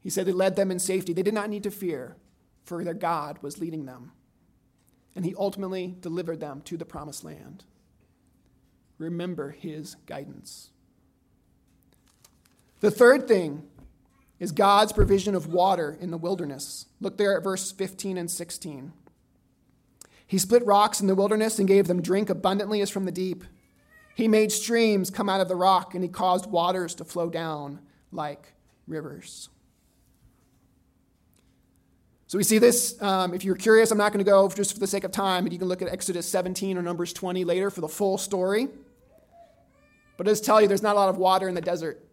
[0.00, 1.12] He said he led them in safety.
[1.12, 2.16] They did not need to fear,
[2.64, 4.12] for their God was leading them.
[5.14, 7.64] And he ultimately delivered them to the promised land.
[8.98, 10.70] Remember his guidance.
[12.80, 13.66] The third thing
[14.38, 16.86] is God's provision of water in the wilderness.
[17.00, 18.92] Look there at verse 15 and 16.
[20.26, 23.44] He split rocks in the wilderness and gave them drink abundantly as from the deep.
[24.14, 27.80] He made streams come out of the rock, and he caused waters to flow down
[28.10, 28.52] like
[28.86, 29.50] rivers.
[32.28, 33.00] So we see this.
[33.00, 35.44] Um, if you're curious, I'm not going to go just for the sake of time,
[35.44, 38.68] but you can look at Exodus 17 or Numbers 20 later for the full story.
[40.16, 42.04] But I'll just tell you, there's not a lot of water in the desert,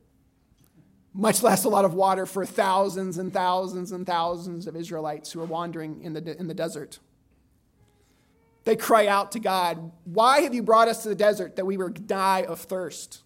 [1.13, 5.41] much less a lot of water for thousands and thousands and thousands of Israelites who
[5.41, 6.99] are wandering in the, in the desert.
[8.63, 11.77] They cry out to God, Why have you brought us to the desert that we
[11.77, 13.21] would die of thirst?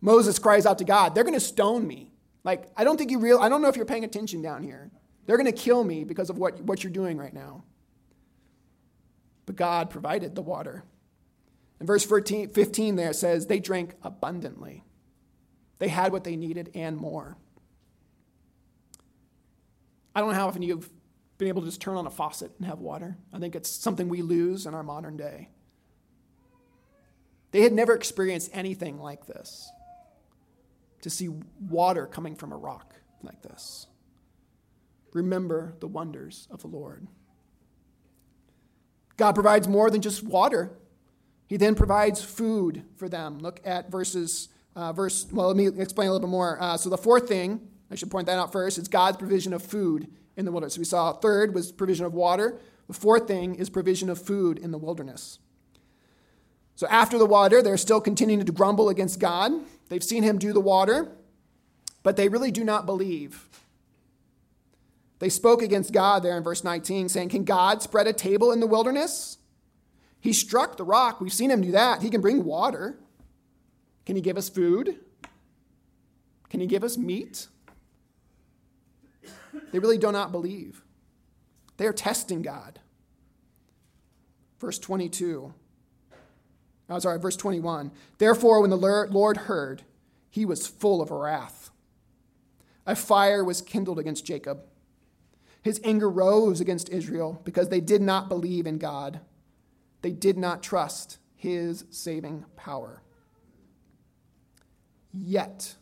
[0.00, 2.10] Moses cries out to God, They're going to stone me.
[2.42, 4.90] Like, I don't think you real I don't know if you're paying attention down here.
[5.26, 7.64] They're going to kill me because of what, what you're doing right now.
[9.46, 10.84] But God provided the water.
[11.80, 14.84] In verse 14, 15 there says, They drank abundantly.
[15.78, 17.36] They had what they needed and more.
[20.14, 20.88] I don't know how often you've
[21.38, 23.16] been able to just turn on a faucet and have water.
[23.32, 25.48] I think it's something we lose in our modern day.
[27.50, 29.70] They had never experienced anything like this
[31.02, 31.28] to see
[31.60, 33.86] water coming from a rock like this.
[35.12, 37.06] Remember the wonders of the Lord.
[39.16, 40.76] God provides more than just water.
[41.46, 43.38] He then provides food for them.
[43.38, 46.60] Look at verses, uh, verse, well, let me explain a little bit more.
[46.60, 47.60] Uh, so the fourth thing,
[47.90, 50.78] I should point that out first, is God's provision of food in the wilderness.
[50.78, 52.58] We saw third was provision of water.
[52.88, 55.38] The fourth thing is provision of food in the wilderness.
[56.76, 59.52] So after the water, they're still continuing to grumble against God.
[59.88, 61.12] They've seen him do the water,
[62.02, 63.48] but they really do not believe.
[65.20, 68.60] They spoke against God there in verse 19, saying, Can God spread a table in
[68.60, 69.38] the wilderness?
[70.18, 71.20] He struck the rock.
[71.20, 72.02] We've seen him do that.
[72.02, 72.98] He can bring water.
[74.06, 74.98] Can he give us food?
[76.50, 77.48] Can he give us meat?
[79.72, 80.82] They really do not believe.
[81.76, 82.80] They are testing God.
[84.60, 85.52] Verse 22.
[86.90, 87.90] Oh, sorry, verse 21.
[88.18, 89.82] Therefore, when the Lord heard,
[90.28, 91.70] he was full of wrath.
[92.86, 94.60] A fire was kindled against Jacob.
[95.62, 99.20] His anger rose against Israel because they did not believe in God.
[100.02, 103.00] They did not trust his saving power.
[105.16, 105.76] Yet,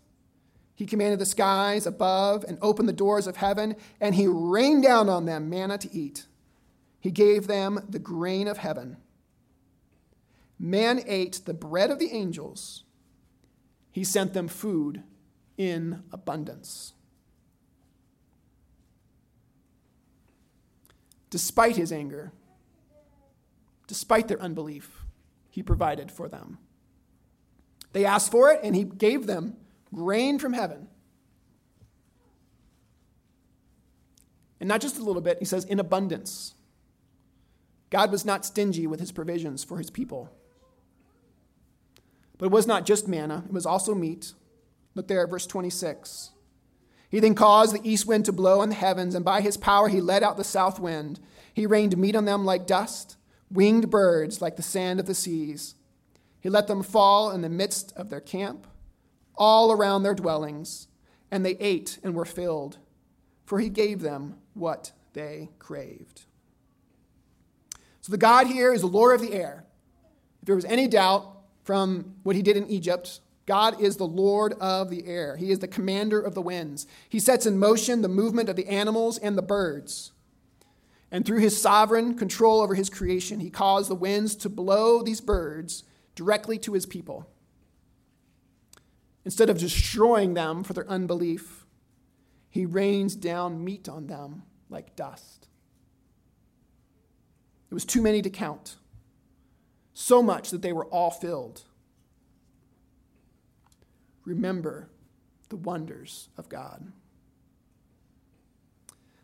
[0.82, 5.08] He commanded the skies above and opened the doors of heaven, and he rained down
[5.08, 6.26] on them manna to eat.
[6.98, 8.96] He gave them the grain of heaven.
[10.58, 12.82] Man ate the bread of the angels.
[13.90, 15.04] He sent them food
[15.56, 16.94] in abundance.
[21.30, 22.32] Despite his anger,
[23.86, 25.04] despite their unbelief,
[25.48, 26.58] he provided for them.
[27.92, 29.56] They asked for it, and he gave them
[29.94, 30.88] grain from heaven.
[34.60, 36.54] And not just a little bit, he says, in abundance.
[37.90, 40.30] God was not stingy with his provisions for his people.
[42.38, 44.32] But it was not just manna, it was also meat.
[44.94, 46.30] Look there at verse 26.
[47.10, 49.88] He then caused the east wind to blow on the heavens, and by his power
[49.88, 51.20] he let out the south wind.
[51.52, 53.16] He rained meat on them like dust,
[53.50, 55.74] winged birds like the sand of the seas.
[56.42, 58.66] He let them fall in the midst of their camp,
[59.36, 60.88] all around their dwellings,
[61.30, 62.78] and they ate and were filled,
[63.46, 66.22] for he gave them what they craved.
[68.00, 69.64] So the God here is the Lord of the air.
[70.40, 71.30] If there was any doubt
[71.62, 75.36] from what he did in Egypt, God is the Lord of the air.
[75.36, 76.88] He is the commander of the winds.
[77.08, 80.10] He sets in motion the movement of the animals and the birds.
[81.12, 85.20] And through his sovereign control over his creation, he caused the winds to blow these
[85.20, 85.84] birds
[86.14, 87.28] directly to his people.
[89.24, 91.64] Instead of destroying them for their unbelief,
[92.50, 95.48] he rains down meat on them like dust.
[97.70, 98.76] It was too many to count,
[99.94, 101.62] so much that they were all filled.
[104.24, 104.90] Remember
[105.48, 106.92] the wonders of God.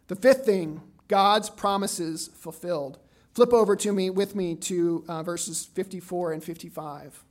[0.06, 2.98] The fifth thing God's promises fulfilled.
[3.38, 7.22] Flip over to me with me to uh, verses 54 and 55.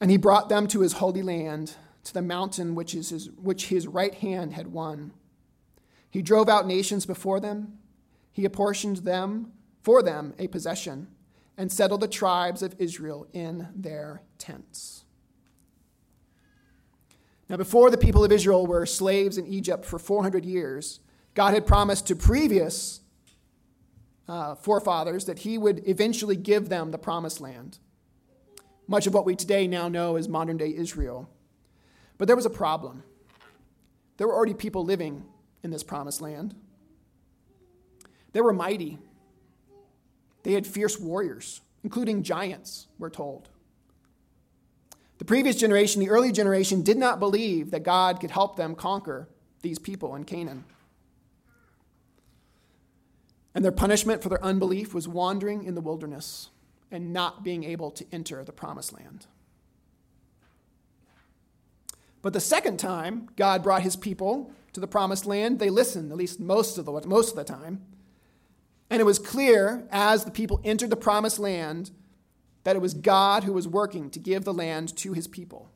[0.00, 1.74] And he brought them to his holy land,
[2.04, 5.10] to the mountain which, is his, which his right hand had won.
[6.08, 7.78] He drove out nations before them.
[8.30, 9.50] He apportioned them
[9.82, 11.08] for them a possession,
[11.56, 15.02] and settled the tribes of Israel in their tents.
[17.48, 21.00] Now, before the people of Israel were slaves in Egypt for 400 years,
[21.38, 22.98] God had promised to previous
[24.26, 27.78] uh, forefathers that he would eventually give them the promised land.
[28.88, 31.30] Much of what we today now know as modern day Israel.
[32.18, 33.04] But there was a problem.
[34.16, 35.26] There were already people living
[35.62, 36.56] in this promised land.
[38.32, 38.98] They were mighty.
[40.42, 43.48] They had fierce warriors, including giants, we're told.
[45.18, 49.28] The previous generation, the early generation, did not believe that God could help them conquer
[49.62, 50.64] these people in Canaan.
[53.58, 56.50] And their punishment for their unbelief was wandering in the wilderness
[56.92, 59.26] and not being able to enter the promised land.
[62.22, 66.16] But the second time God brought his people to the promised land, they listened, at
[66.16, 67.84] least most of the, most of the time.
[68.90, 71.90] And it was clear as the people entered the promised land
[72.62, 75.68] that it was God who was working to give the land to his people.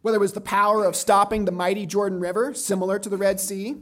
[0.00, 3.38] Whether it was the power of stopping the mighty Jordan River, similar to the Red
[3.38, 3.76] Sea,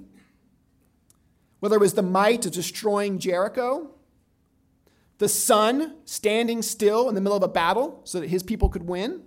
[1.61, 3.91] whether it was the might of destroying Jericho,
[5.19, 8.87] the sun standing still in the middle of a battle so that his people could
[8.87, 9.23] win.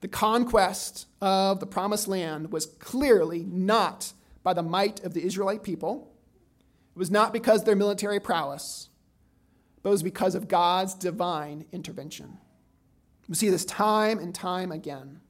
[0.00, 4.12] The conquest of the promised land was clearly not
[4.44, 6.12] by the might of the Israelite people.
[6.94, 8.90] It was not because of their military prowess,
[9.82, 12.38] but it was because of God's divine intervention.
[13.28, 15.20] We see this time and time again.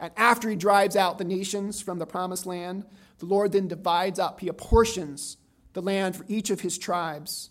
[0.00, 2.84] And after he drives out the nations from the promised land,
[3.18, 5.36] the Lord then divides up, he apportions
[5.72, 7.50] the land for each of his tribes.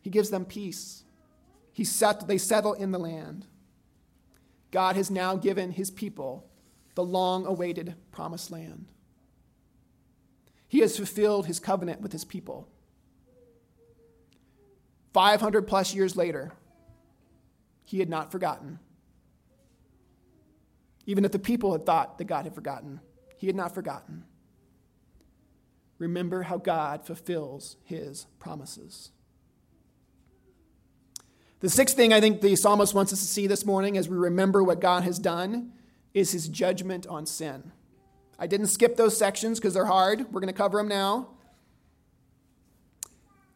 [0.00, 1.04] He gives them peace.
[1.72, 3.46] He set, they settle in the land.
[4.70, 6.48] God has now given his people
[6.94, 8.86] the long awaited promised land.
[10.68, 12.68] He has fulfilled his covenant with his people.
[15.12, 16.52] 500 plus years later,
[17.84, 18.78] he had not forgotten.
[21.06, 23.00] Even if the people had thought that God had forgotten,
[23.36, 24.24] he had not forgotten.
[25.98, 29.10] Remember how God fulfills his promises.
[31.60, 34.16] The sixth thing I think the psalmist wants us to see this morning as we
[34.16, 35.72] remember what God has done
[36.12, 37.72] is his judgment on sin.
[38.38, 40.32] I didn't skip those sections because they're hard.
[40.32, 41.28] We're going to cover them now.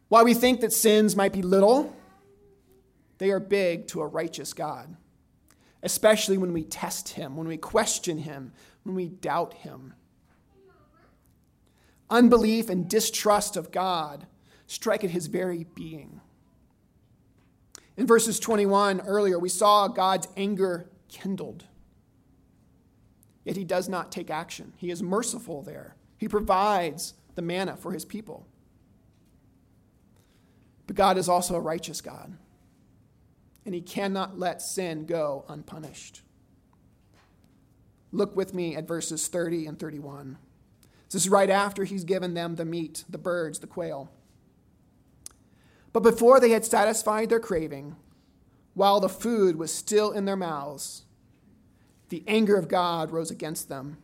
[0.09, 1.95] While we think that sins might be little,
[3.19, 4.95] they are big to a righteous God,
[5.83, 8.51] especially when we test him, when we question him,
[8.83, 9.93] when we doubt him.
[12.11, 14.27] Unbelief and distrust of God
[14.67, 16.19] strike at his very being.
[17.95, 21.65] In verses 21 earlier, we saw God's anger kindled.
[23.45, 24.73] Yet he does not take action.
[24.75, 25.95] He is merciful there.
[26.17, 28.45] He provides the manna for his people.
[30.85, 32.37] But God is also a righteous God,
[33.65, 36.21] and he cannot let sin go unpunished.
[38.11, 40.37] Look with me at verses 30 and 31.
[41.11, 44.09] This is right after he's given them the meat, the birds, the quail.
[45.91, 47.97] But before they had satisfied their craving,
[48.75, 51.03] while the food was still in their mouths,
[52.07, 53.97] the anger of God rose against them,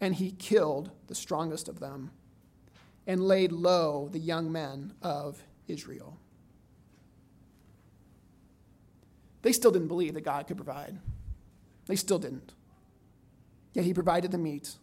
[0.00, 2.10] and he killed the strongest of them
[3.06, 6.18] and laid low the young men of Israel.
[9.42, 10.98] They still didn't believe that God could provide.
[11.86, 12.54] They still didn't.
[13.72, 14.74] Yet he provided the meat.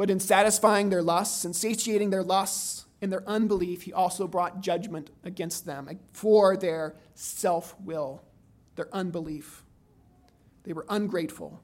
[0.00, 4.62] But in satisfying their lusts and satiating their lusts in their unbelief, he also brought
[4.62, 8.22] judgment against them for their self will,
[8.76, 9.62] their unbelief.
[10.62, 11.60] They were ungrateful.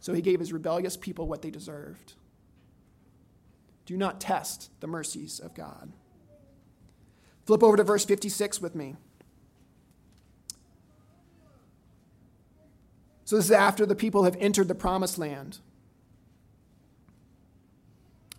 [0.00, 2.14] So he gave his rebellious people what they deserved.
[3.84, 5.92] Do not test the mercies of God.
[7.44, 8.96] Flip over to verse 56 with me.
[13.26, 15.58] So, this is after the people have entered the promised land.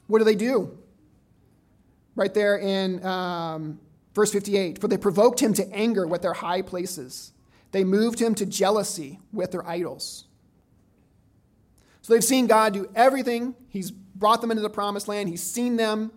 [0.09, 0.77] What do they do?
[2.15, 3.79] Right there in um,
[4.13, 7.31] verse 58 For they provoked him to anger with their high places,
[7.71, 10.25] they moved him to jealousy with their idols.
[12.01, 13.53] So they've seen God do everything.
[13.69, 16.11] He's brought them into the promised land, He's seen them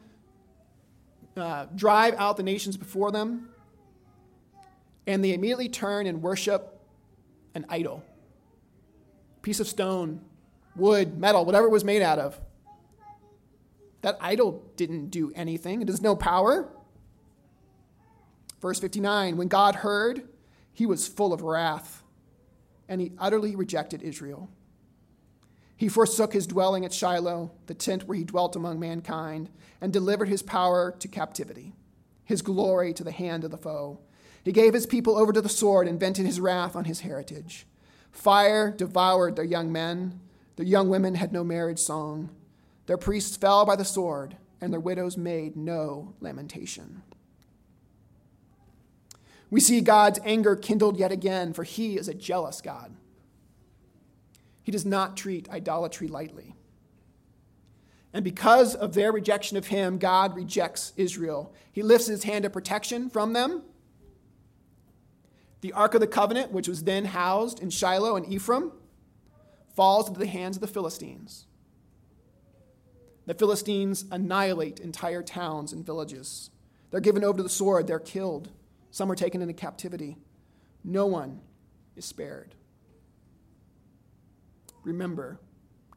[1.37, 3.51] uh, drive out the nations before them.
[5.07, 6.81] And they immediately turn and worship
[7.55, 8.03] an idol
[9.43, 10.21] piece of stone,
[10.77, 12.41] wood, metal, whatever it was made out of.
[14.03, 16.69] That idol didn't do anything, it has no power.
[18.61, 20.29] Verse 59 When God heard,
[20.73, 22.03] he was full of wrath,
[22.89, 24.51] and he utterly rejected Israel.
[25.77, 29.51] He forsook his dwelling at Shiloh, the tent where he dwelt among mankind,
[29.81, 31.73] and delivered his power to captivity,
[32.25, 33.99] his glory to the hand of the foe.
[34.45, 37.67] He gave his people over to the sword and vented his wrath on his heritage.
[38.13, 40.21] Fire devoured their young men.
[40.57, 42.31] Their young women had no marriage song.
[42.93, 47.01] Their priests fell by the sword, and their widows made no lamentation.
[49.49, 52.95] We see God's anger kindled yet again, for he is a jealous God.
[54.63, 56.55] He does not treat idolatry lightly.
[58.13, 61.55] And because of their rejection of him, God rejects Israel.
[61.73, 63.63] He lifts his hand of protection from them
[65.63, 68.71] the Ark of the Covenant, which was then housed in Shiloh and Ephraim,
[69.75, 71.47] falls into the hands of the Philistines.
[73.27, 76.51] The Philistines annihilate entire towns and villages.
[76.91, 78.51] They're given over to the sword, they're killed.
[78.91, 80.19] Some are taken into captivity.
[80.85, 81.41] No one
[81.97, 82.55] is spared.
[84.85, 85.41] Remember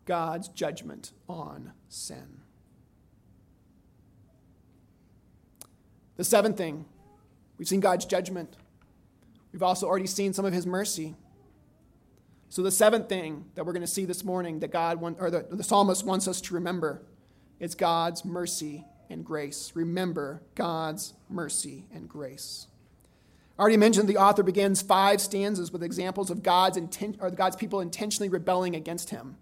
[0.05, 2.41] God's judgment on sin.
[6.15, 6.85] The seventh thing,
[7.57, 8.55] we've seen God's judgment.
[9.51, 11.15] We've also already seen some of his mercy.
[12.49, 15.29] So, the seventh thing that we're going to see this morning that God, want, or
[15.29, 17.01] the, the psalmist wants us to remember
[17.59, 19.71] is God's mercy and grace.
[19.75, 22.67] Remember God's mercy and grace.
[23.57, 27.55] I already mentioned the author begins five stanzas with examples of God's, inten- or God's
[27.55, 29.37] people intentionally rebelling against him.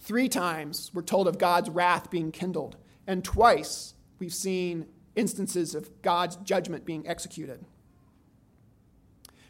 [0.00, 2.76] Three times we're told of God's wrath being kindled,
[3.06, 7.64] and twice we've seen instances of God's judgment being executed.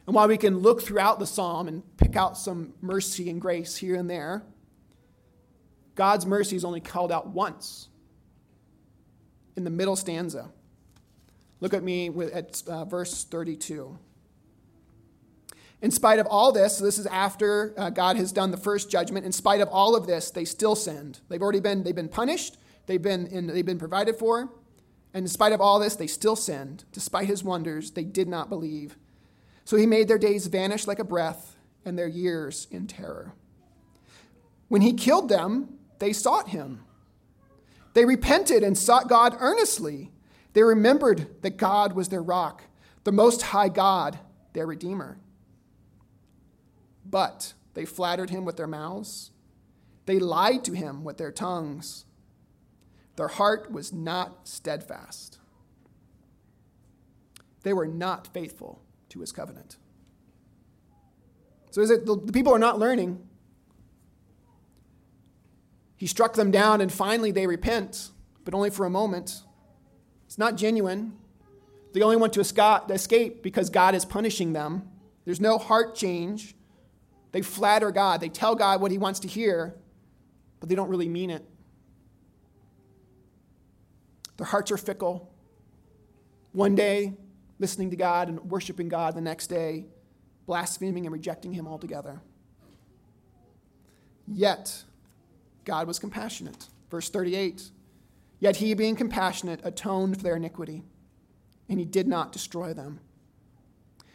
[0.07, 3.77] And while we can look throughout the psalm and pick out some mercy and grace
[3.77, 4.43] here and there,
[5.95, 7.89] God's mercy is only called out once
[9.57, 10.51] in the middle stanza.
[11.61, 13.99] Look at me at uh, verse 32.
[15.81, 18.91] In spite of all this, so this is after uh, God has done the first
[18.91, 19.27] judgment.
[19.27, 21.21] In spite of all of this, they still sinned.
[21.29, 22.57] They've already been they've been punished.
[22.87, 24.53] They've been in, they've been provided for,
[25.15, 26.85] and in spite of all this, they still sinned.
[26.93, 28.97] Despite His wonders, they did not believe.
[29.65, 33.33] So he made their days vanish like a breath and their years in terror.
[34.69, 36.81] When he killed them, they sought him.
[37.95, 40.11] They repented and sought God earnestly.
[40.53, 42.65] They remembered that God was their rock,
[43.05, 44.19] the Most High God,
[44.53, 45.21] their Redeemer.
[47.09, 49.31] But they flattered him with their mouths,
[50.07, 52.05] they lied to him with their tongues.
[53.15, 55.39] Their heart was not steadfast.
[57.63, 59.77] They were not faithful to his covenant.
[61.71, 63.29] So is it the, people are not learning?
[66.03, 68.11] He struck them down and finally they repent,
[68.45, 69.43] but only for a moment.
[70.27, 71.13] It's not genuine.
[71.93, 74.91] They only want to escape because God is punishing them.
[75.25, 76.57] There's no heart change.
[77.31, 78.21] They flatter God.
[78.21, 79.77] They tell God what he wants to hear,
[80.59, 81.45] but they don't really mean it.
[84.39, 85.33] Their hearts are fickle.
[86.51, 87.15] One day,
[87.61, 89.87] listening to God and worshiping God, the next day,
[90.47, 92.21] blaspheming and rejecting him altogether.
[94.27, 94.83] Yet,
[95.65, 96.69] God was compassionate.
[96.91, 97.71] Verse 38
[98.41, 100.83] Yet he, being compassionate, atoned for their iniquity,
[101.69, 102.99] and he did not destroy them.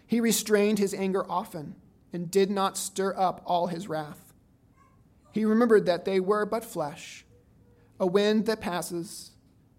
[0.06, 1.76] He restrained his anger often,
[2.12, 4.34] and did not stir up all his wrath.
[5.32, 7.26] He remembered that they were but flesh,
[8.00, 9.32] a wind that passes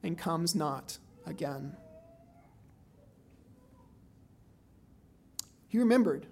[0.02, 1.76] and comes not again.
[5.68, 6.26] He remembered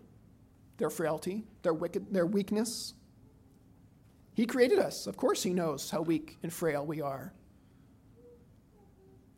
[0.78, 2.94] their frailty, their, wicked, their weakness.
[4.36, 5.06] He created us.
[5.06, 7.32] Of course, He knows how weak and frail we are.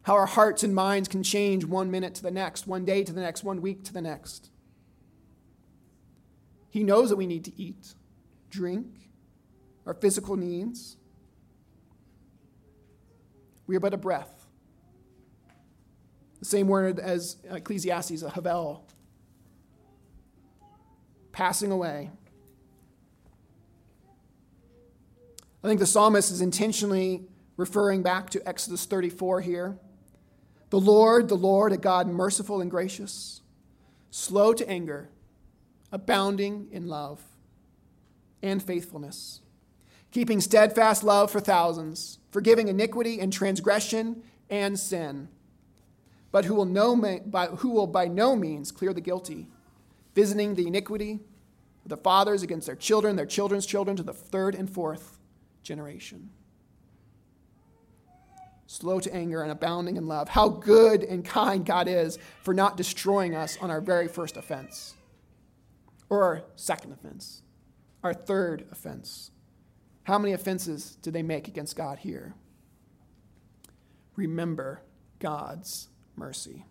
[0.03, 3.13] How our hearts and minds can change one minute to the next, one day to
[3.13, 4.51] the next, one week to the next.
[6.69, 7.95] He knows that we need to eat,
[8.51, 8.89] drink,
[9.87, 10.97] our physical needs.
[13.69, 14.47] We are but a breath.
[16.41, 18.85] The same word as Ecclesiastes, a havel,
[21.31, 22.11] passing away.
[25.63, 27.25] I think the psalmist is intentionally
[27.57, 29.79] referring back to Exodus 34 here.
[30.71, 33.41] The Lord, the Lord, a God merciful and gracious,
[34.11, 35.09] slow to anger,
[35.91, 37.21] abounding in love
[38.43, 39.41] and faithfulness,
[40.13, 45.29] keeping steadfast love for thousands, forgiving iniquity and transgression and sin,
[46.31, 46.95] but who will, no,
[47.27, 49.49] by, who will by no means clear the guilty
[50.15, 51.21] visiting the iniquity
[51.85, 55.18] of the fathers against their children, their children's children, to the third and fourth
[55.69, 56.31] generation.
[58.67, 60.29] Slow to anger and abounding in love.
[60.29, 64.95] How good and kind God is for not destroying us on our very first offense,
[66.09, 67.43] or our second offense,
[68.03, 69.31] our third offense.
[70.03, 72.35] How many offenses did they make against God here?
[74.17, 74.83] Remember
[75.19, 76.65] God's mercy.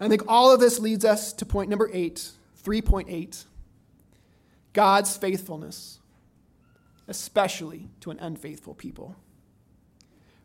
[0.00, 2.30] I think all of this leads us to point number eight,
[2.64, 3.44] 3.8
[4.72, 5.98] God's faithfulness,
[7.08, 9.16] especially to an unfaithful people.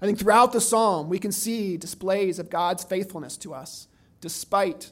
[0.01, 3.88] I think throughout the psalm, we can see displays of God's faithfulness to us,
[4.22, 4.91] despite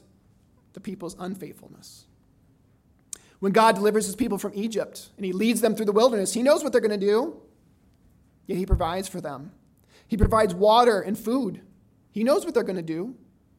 [0.72, 2.06] the people's unfaithfulness.
[3.38, 6.42] When God delivers his people from Egypt and he leads them through the wilderness, he
[6.42, 7.40] knows what they're going to do,
[8.46, 9.52] yet he provides for them.
[10.08, 11.60] He provides water and food.
[12.10, 13.14] He knows what they're going to do, and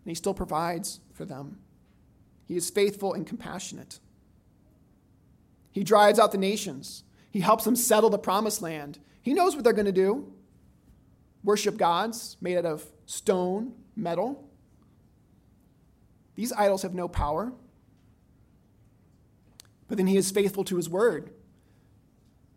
[0.05, 1.60] he still provides for them.
[2.45, 3.99] He is faithful and compassionate.
[5.72, 7.03] He drives out the nations.
[7.32, 8.99] He helps them settle the promised land.
[9.21, 10.34] He knows what they're going to do
[11.43, 14.49] worship gods made out of stone, metal.
[16.36, 17.53] These idols have no power.
[19.88, 21.32] But then he is faithful to his word.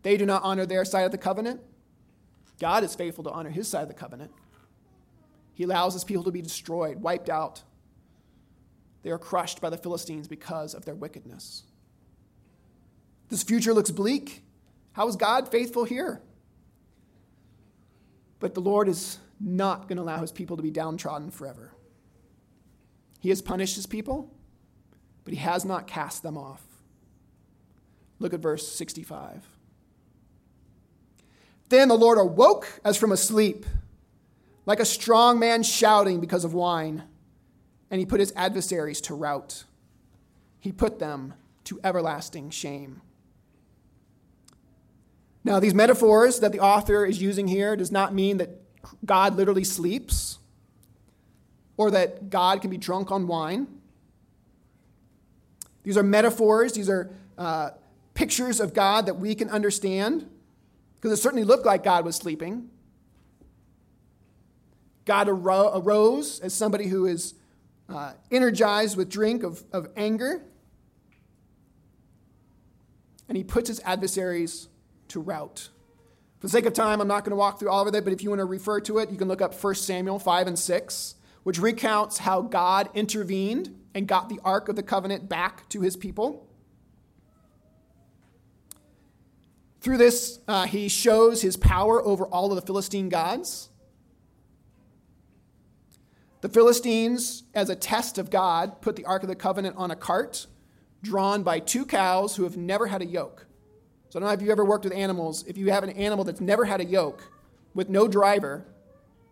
[0.03, 1.61] They do not honor their side of the covenant.
[2.59, 4.31] God is faithful to honor his side of the covenant.
[5.53, 7.63] He allows his people to be destroyed, wiped out.
[9.03, 11.63] They are crushed by the Philistines because of their wickedness.
[13.29, 14.43] This future looks bleak.
[14.93, 16.21] How is God faithful here?
[18.39, 21.71] But the Lord is not going to allow his people to be downtrodden forever.
[23.19, 24.33] He has punished his people,
[25.23, 26.63] but he has not cast them off.
[28.19, 29.47] Look at verse 65.
[31.69, 33.65] Then the Lord awoke as from a sleep
[34.65, 37.03] like a strong man shouting because of wine.
[37.89, 39.63] And he put his adversaries to rout.
[40.59, 41.33] He put them
[41.65, 43.01] to everlasting shame.
[45.43, 48.61] Now, these metaphors that the author is using here does not mean that
[49.05, 50.37] God literally sleeps
[51.77, 53.67] or that God can be drunk on wine.
[55.83, 57.71] These are metaphors, these are uh,
[58.13, 60.29] pictures of God that we can understand
[60.95, 62.69] because it certainly looked like God was sleeping.
[65.05, 67.33] God arose as somebody who is
[67.89, 70.43] uh, energized with drink of, of anger,
[73.27, 74.67] and he puts his adversaries
[75.11, 75.69] to rout.
[76.39, 78.13] For the sake of time, I'm not going to walk through all of it, but
[78.13, 80.57] if you want to refer to it, you can look up 1 Samuel 5 and
[80.57, 85.81] 6, which recounts how God intervened and got the Ark of the Covenant back to
[85.81, 86.47] his people.
[89.81, 93.69] Through this, uh, he shows his power over all of the Philistine gods.
[96.41, 99.95] The Philistines, as a test of God, put the Ark of the Covenant on a
[99.95, 100.47] cart
[101.03, 103.47] drawn by two cows who have never had a yoke.
[104.11, 105.43] So I don't know if you've ever worked with animals.
[105.47, 107.23] If you have an animal that's never had a yoke
[107.73, 108.63] with no driver,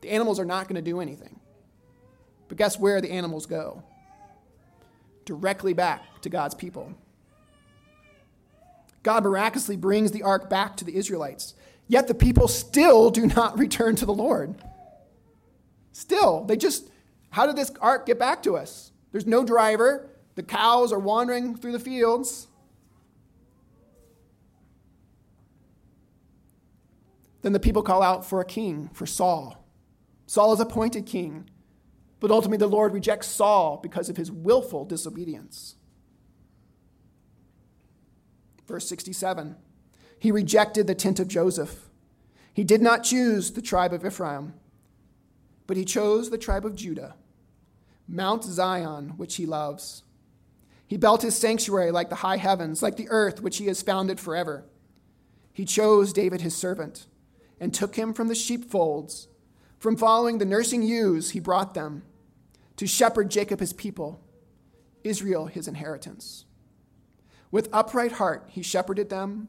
[0.02, 1.40] the animals are not going to do anything.
[2.48, 3.84] But guess where the animals go?
[5.30, 6.92] directly back to God's people.
[9.04, 11.54] God miraculously brings the ark back to the Israelites,
[11.88, 14.56] yet the people still do not return to the Lord.
[15.92, 16.90] Still, they just,
[17.30, 18.92] how did this ark get back to us?
[19.12, 20.10] There's no driver.
[20.34, 22.48] The cows are wandering through the fields.
[27.42, 29.66] Then the people call out for a king, for Saul.
[30.26, 31.50] Saul is appointed king,
[32.20, 35.76] but ultimately the Lord rejects Saul because of his willful disobedience.
[38.68, 39.56] Verse 67
[40.20, 41.90] He rejected the tent of Joseph.
[42.54, 44.54] He did not choose the tribe of Ephraim,
[45.66, 47.16] but he chose the tribe of Judah,
[48.08, 50.04] Mount Zion, which he loves.
[50.86, 54.20] He built his sanctuary like the high heavens, like the earth which he has founded
[54.20, 54.66] forever.
[55.54, 57.06] He chose David his servant
[57.60, 59.28] and took him from the sheepfolds.
[59.80, 62.03] From following the nursing ewes, he brought them
[62.78, 64.22] to shepherd Jacob his people,
[65.03, 66.45] Israel his inheritance.
[67.51, 69.47] With upright heart, he shepherded them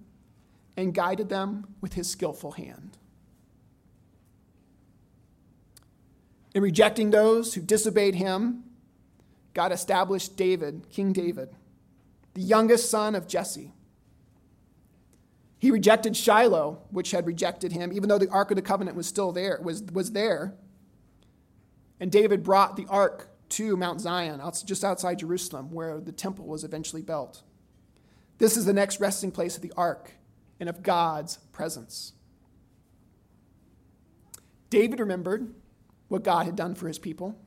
[0.77, 2.97] and guided them with his skillful hand.
[6.55, 8.65] In rejecting those who disobeyed him,
[9.55, 11.51] God established David, King David,
[12.35, 13.73] the youngest son of Jesse
[15.61, 19.07] he rejected Shiloh, which had rejected him, even though the Ark of the Covenant was
[19.07, 20.55] still there, was, was there.
[22.01, 26.65] And David brought the Ark to Mount Zion, just outside Jerusalem, where the temple was
[26.65, 27.43] eventually built.
[28.39, 30.13] This is the next resting place of the Ark
[30.59, 32.15] and of God's presence.
[34.71, 35.53] David remembered
[36.09, 37.39] what God had done for his people.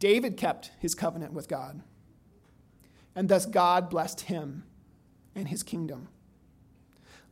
[0.00, 1.80] David kept his covenant with God.
[3.14, 4.64] And thus God blessed him
[5.36, 6.08] and his kingdom.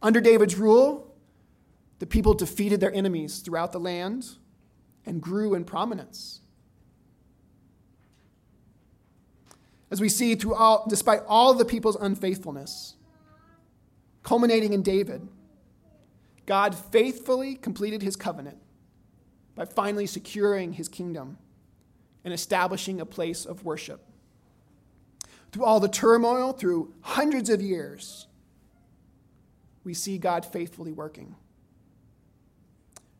[0.03, 1.15] Under David's rule,
[2.01, 4.37] the people defeated their enemies throughout the land
[5.07, 6.41] and grew in prominence.
[9.91, 12.97] As we see, through all, despite all the people's unfaithfulness,
[14.23, 15.29] culminating in David,
[16.47, 18.59] God faithfully completed his covenant
[19.55, 21.39] by finally securing his kingdom
[22.25, 24.05] and establishing a place of worship.
[25.53, 28.27] Through all the turmoil, through hundreds of years,
[29.85, 31.35] we see God faithfully working.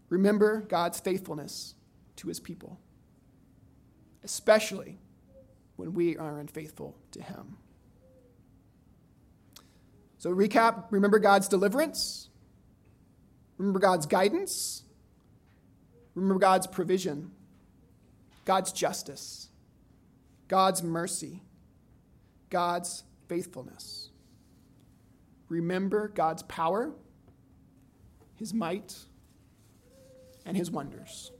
[0.09, 1.75] Remember God's faithfulness
[2.17, 2.79] to his people,
[4.23, 4.99] especially
[5.77, 7.57] when we are unfaithful to him.
[10.19, 12.29] So, recap remember God's deliverance,
[13.59, 14.85] remember God's guidance,
[16.15, 17.33] remember God's provision,
[18.45, 19.49] God's justice,
[20.47, 21.43] God's mercy,
[22.51, 24.02] God's faithfulness.
[25.53, 26.93] Remember God's power,
[28.37, 28.97] His might,
[30.47, 31.31] and His wonders.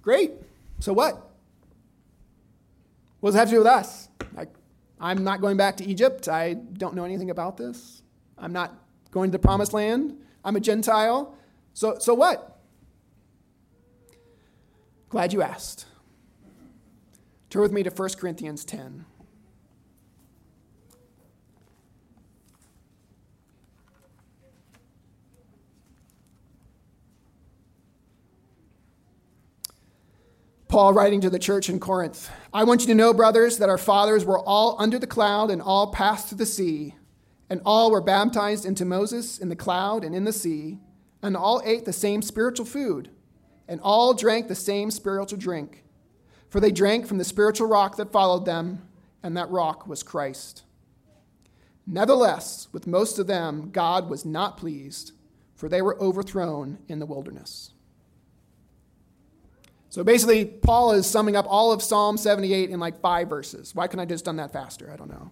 [0.00, 0.30] Great.
[0.78, 1.28] So what?
[3.18, 4.08] What does it have to do with us?
[5.00, 6.28] I'm not going back to Egypt.
[6.28, 8.02] I don't know anything about this.
[8.36, 8.74] I'm not
[9.10, 10.16] going to the promised land.
[10.44, 11.36] I'm a Gentile.
[11.74, 12.60] So, so what?
[15.08, 15.86] Glad you asked.
[17.50, 19.04] Turn with me to 1 Corinthians 10.
[30.78, 33.78] Paul writing to the church in Corinth I want you to know, brothers, that our
[33.78, 36.94] fathers were all under the cloud and all passed through the sea,
[37.50, 40.78] and all were baptized into Moses in the cloud and in the sea,
[41.20, 43.10] and all ate the same spiritual food,
[43.66, 45.82] and all drank the same spiritual drink.
[46.48, 48.86] For they drank from the spiritual rock that followed them,
[49.20, 50.62] and that rock was Christ.
[51.88, 55.10] Nevertheless, with most of them, God was not pleased,
[55.56, 57.72] for they were overthrown in the wilderness.
[59.90, 63.74] So basically, Paul is summing up all of Psalm 78 in like five verses.
[63.74, 64.90] Why couldn't I just done that faster?
[64.92, 65.30] I don't know.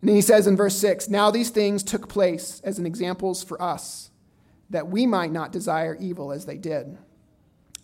[0.00, 3.42] And then he says in verse 6 Now these things took place as an examples
[3.42, 4.10] for us,
[4.70, 6.96] that we might not desire evil as they did.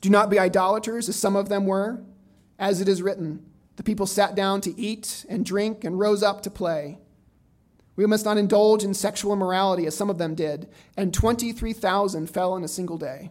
[0.00, 2.02] Do not be idolaters, as some of them were.
[2.58, 3.44] As it is written,
[3.76, 6.98] the people sat down to eat and drink and rose up to play.
[7.96, 12.54] We must not indulge in sexual immorality, as some of them did, and 23,000 fell
[12.54, 13.30] in a single day.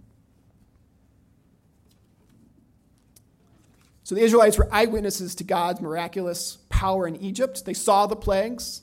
[4.11, 7.63] So the Israelites were eyewitnesses to God's miraculous power in Egypt.
[7.63, 8.81] They saw the plagues.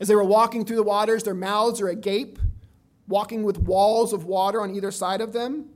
[0.00, 2.38] As they were walking through the waters, their mouths are agape,
[3.06, 5.68] walking with walls of water on either side of them.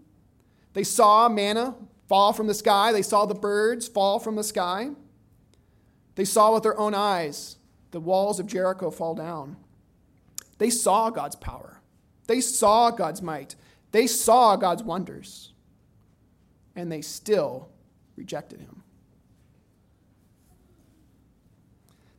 [0.72, 1.74] They saw manna
[2.08, 2.90] fall from the sky.
[2.90, 4.92] They saw the birds fall from the sky.
[6.14, 7.58] They saw with their own eyes
[7.90, 9.58] the walls of Jericho fall down.
[10.56, 11.82] They saw God's power.
[12.26, 13.54] They saw God's might.
[13.92, 15.52] They saw God's wonders.
[16.74, 17.68] And they still
[18.16, 18.77] rejected him.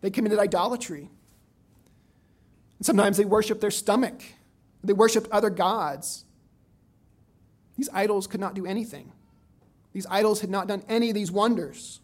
[0.02, 1.10] They committed idolatry.
[2.78, 4.22] And sometimes they worshiped their stomach,
[4.84, 6.26] they worshiped other gods.
[7.76, 9.14] These idols could not do anything.
[9.94, 12.02] These idols had not done any of these wonders.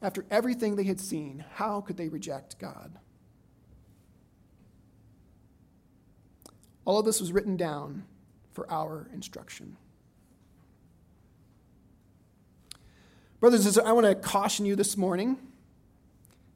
[0.00, 2.92] After everything they had seen, how could they reject God?
[6.84, 8.04] All of this was written down
[8.52, 9.76] for our instruction.
[13.40, 15.38] Brothers I want to caution you this morning.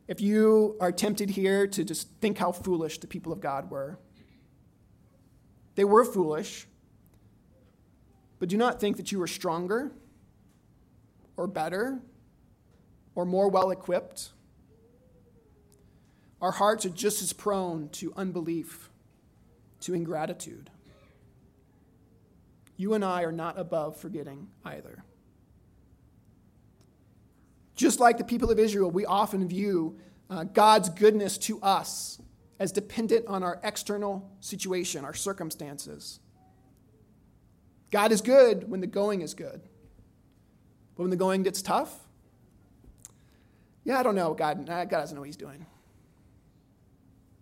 [0.06, 3.98] If you are tempted here to just think how foolish the people of God were,
[5.76, 6.66] they were foolish,
[8.38, 9.92] but do not think that you were stronger
[11.36, 12.00] or better
[13.14, 14.30] or more well equipped.
[16.40, 18.90] Our hearts are just as prone to unbelief,
[19.80, 20.70] to ingratitude.
[22.76, 25.04] You and I are not above forgetting either.
[27.74, 29.98] Just like the people of Israel, we often view
[30.30, 32.20] uh, God's goodness to us
[32.58, 36.20] as dependent on our external situation, our circumstances.
[37.90, 39.60] God is good when the going is good.
[40.96, 41.92] But when the going gets tough,
[43.84, 44.34] yeah, I don't know.
[44.34, 45.66] God, God doesn't know what he's doing.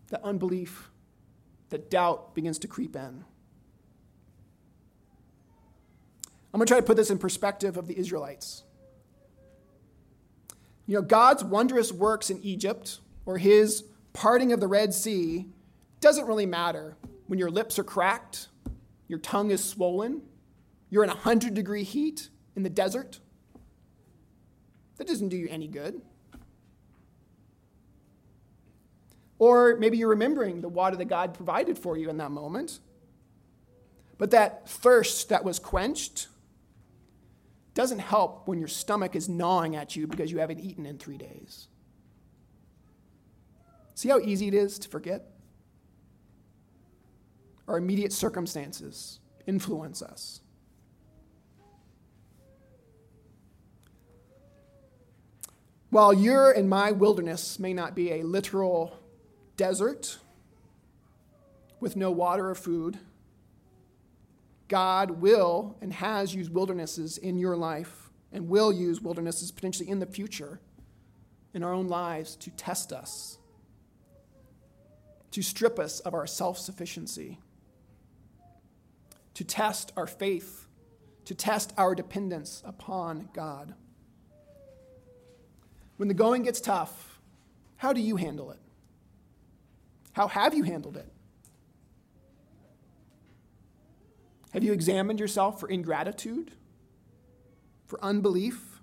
[0.09, 0.91] The unbelief,
[1.71, 3.25] that doubt begins to creep in.
[6.53, 8.65] I'm going to try to put this in perspective of the Israelites.
[10.93, 15.47] You know, God's wondrous works in Egypt or his parting of the Red Sea
[16.01, 18.49] doesn't really matter when your lips are cracked,
[19.09, 20.21] your tongue is swollen,
[20.91, 23.21] you're in 100 degree heat in the desert.
[24.99, 26.03] That doesn't do you any good.
[29.39, 32.81] Or maybe you're remembering the water that God provided for you in that moment.
[34.19, 36.29] But that thirst that was quenched
[37.75, 41.17] doesn't help when your stomach is gnawing at you because you haven't eaten in three
[41.17, 41.69] days.
[43.95, 45.31] See how easy it is to forget?
[47.69, 50.41] Our immediate circumstances influence us.
[55.91, 58.99] While your and my wilderness may not be a literal
[59.59, 60.19] desert
[61.81, 62.99] with no water or food,
[64.73, 69.99] God will and has used wildernesses in your life and will use wildernesses potentially in
[69.99, 70.61] the future
[71.53, 73.37] in our own lives to test us,
[75.31, 77.39] to strip us of our self sufficiency,
[79.35, 80.67] to test our faith,
[81.27, 83.75] to test our dependence upon God.
[85.99, 87.21] When the going gets tough,
[87.77, 88.61] how do you handle it?
[90.13, 91.12] How have you handled it?
[94.53, 96.53] Have you examined yourself for ingratitude,
[97.87, 98.83] for unbelief?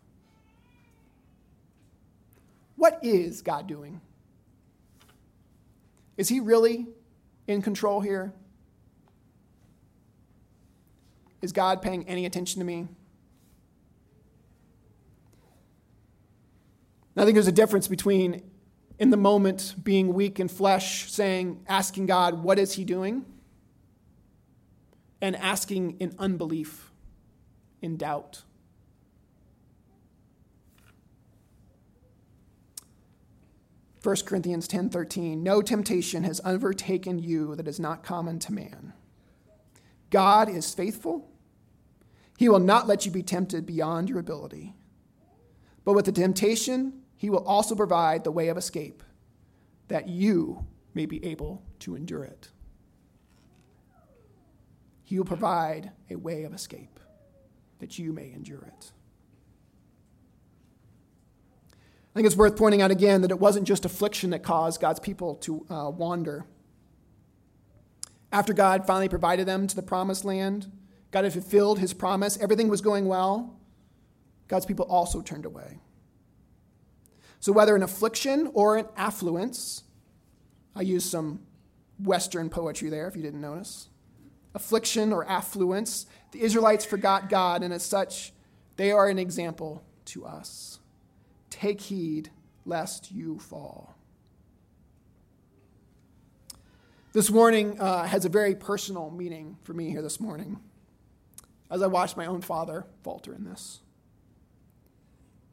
[2.76, 4.02] What is God doing?
[6.18, 6.88] Is He really
[7.48, 8.34] in control here?
[11.42, 12.88] Is God paying any attention to me?
[17.16, 18.42] I think there's a difference between
[18.98, 23.26] in the moment being weak in flesh, saying, asking God, what is He doing?
[25.22, 26.92] And asking in unbelief,
[27.82, 28.44] in doubt.
[34.00, 38.94] First Corinthians 10:13 No temptation has overtaken you that is not common to man.
[40.10, 41.30] God is faithful.
[42.38, 44.74] He will not let you be tempted beyond your ability.
[45.84, 49.04] But with the temptation, he will also provide the way of escape
[49.90, 52.50] that you may be able to endure it.
[55.10, 57.00] He will provide a way of escape
[57.80, 58.92] that you may endure it.
[61.74, 65.00] I think it's worth pointing out again that it wasn't just affliction that caused God's
[65.00, 66.46] people to uh, wander.
[68.32, 70.72] After God finally provided them to the promised land,
[71.10, 73.60] God had fulfilled his promise, everything was going well,
[74.48, 75.80] God's people also turned away.
[77.40, 79.86] So, whether an affliction or an affluence,
[80.76, 81.40] I used some
[81.98, 83.90] Western poetry there if you didn't notice
[84.54, 86.06] affliction or affluence.
[86.32, 88.34] The Israelites forgot God, and as such,
[88.78, 90.80] they are an example to us.
[91.50, 92.30] Take heed
[92.66, 93.96] lest you fall.
[97.12, 100.60] This warning uh, has a very personal meaning for me here this morning
[101.72, 103.80] as I watched my own father falter in this.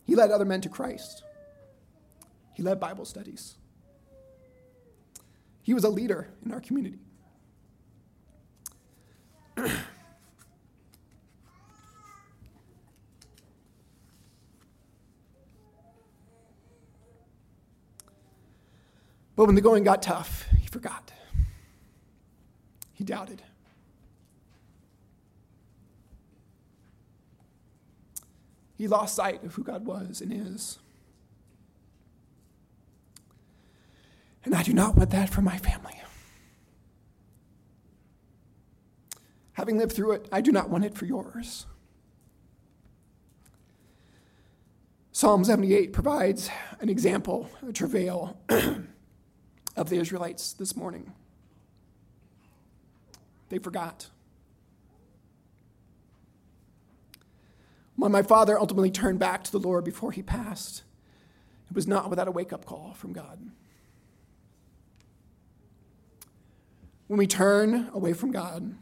[0.04, 1.22] He led other men to Christ,
[2.54, 3.56] he led Bible studies.
[5.62, 7.00] He was a leader in our community.
[19.36, 21.12] But when the going got tough, he forgot.
[22.94, 23.42] He doubted.
[28.78, 30.78] He lost sight of who God was and is.
[34.44, 35.95] And I do not want that for my family.
[39.56, 41.64] Having lived through it, I do not want it for yours.
[45.12, 48.36] Psalm 78 provides an example, a travail
[49.76, 51.10] of the Israelites this morning.
[53.48, 54.10] They forgot.
[57.94, 60.82] When my father ultimately turned back to the Lord before he passed,
[61.70, 63.40] it was not without a wake up call from God.
[67.06, 68.74] When we turn away from God,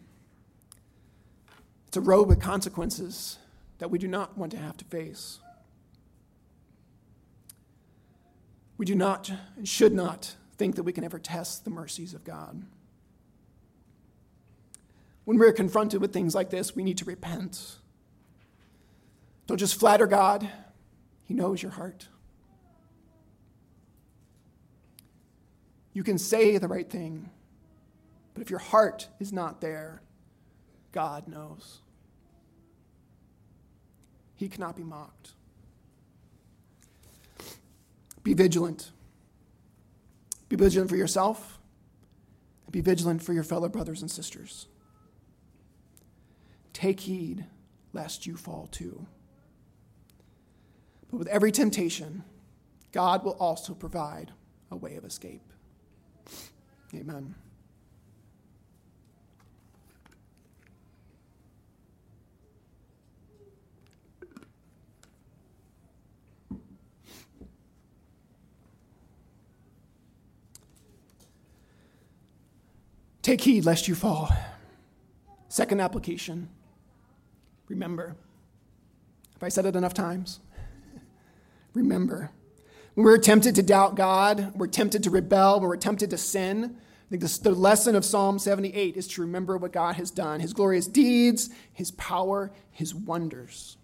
[1.94, 3.38] it's a road with consequences
[3.78, 5.38] that we do not want to have to face.
[8.76, 12.24] We do not and should not think that we can ever test the mercies of
[12.24, 12.64] God.
[15.24, 17.76] When we're confronted with things like this, we need to repent.
[19.46, 20.48] Don't just flatter God,
[21.22, 22.08] He knows your heart.
[25.92, 27.30] You can say the right thing,
[28.32, 30.02] but if your heart is not there,
[30.90, 31.82] God knows.
[34.44, 35.30] He cannot be mocked.
[38.22, 38.90] Be vigilant.
[40.50, 41.58] Be vigilant for yourself,
[42.66, 44.66] and be vigilant for your fellow brothers and sisters.
[46.74, 47.46] Take heed
[47.94, 49.06] lest you fall too.
[51.10, 52.22] But with every temptation,
[52.92, 54.32] God will also provide
[54.70, 55.54] a way of escape.
[56.94, 57.34] Amen.
[73.24, 74.28] Take heed lest you fall.
[75.48, 76.50] Second application
[77.68, 78.16] remember.
[79.32, 80.40] Have I said it enough times?
[81.72, 82.30] remember.
[82.92, 86.76] When we're tempted to doubt God, we're tempted to rebel, when we're tempted to sin,
[86.76, 90.40] I think this, the lesson of Psalm 78 is to remember what God has done
[90.40, 93.78] His glorious deeds, His power, His wonders.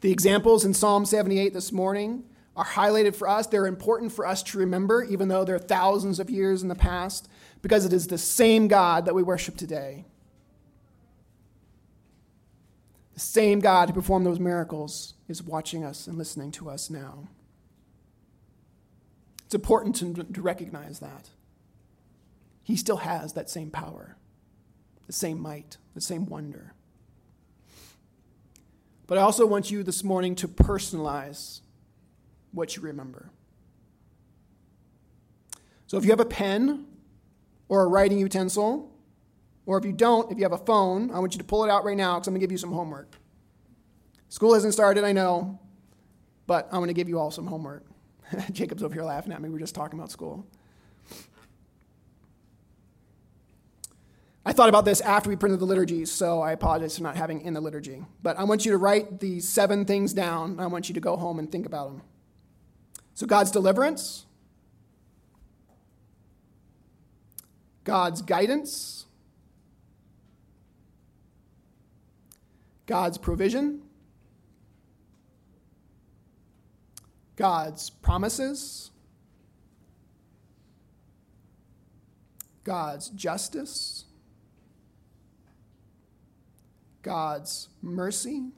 [0.00, 2.22] The examples in Psalm 78 this morning
[2.54, 3.48] are highlighted for us.
[3.48, 7.28] They're important for us to remember, even though they're thousands of years in the past
[7.62, 10.04] because it is the same God that we worship today.
[13.14, 17.28] The same God who performed those miracles is watching us and listening to us now.
[19.46, 21.30] It's important to, to recognize that.
[22.62, 24.16] He still has that same power,
[25.06, 26.74] the same might, the same wonder.
[29.06, 31.60] But I also want you this morning to personalize
[32.52, 33.30] what you remember.
[35.86, 36.84] So if you have a pen
[37.68, 38.90] or a writing utensil.
[39.66, 41.70] Or if you don't, if you have a phone, I want you to pull it
[41.70, 43.16] out right now because I'm going to give you some homework.
[44.30, 45.58] School hasn't started, I know,
[46.46, 47.84] but I'm going to give you all some homework.
[48.52, 49.48] Jacob's over here laughing at me.
[49.48, 50.46] We were just talking about school.
[54.48, 57.42] I thought about this after we printed the liturgies, so I apologize for not having
[57.42, 58.02] in the liturgy.
[58.22, 60.58] But I want you to write the seven things down.
[60.58, 62.02] I want you to go home and think about them.
[63.12, 64.24] So, God's deliverance,
[67.88, 69.06] God's guidance,
[72.84, 73.80] God's provision,
[77.34, 78.90] God's promises,
[82.62, 84.04] God's justice,
[87.00, 88.50] God's mercy,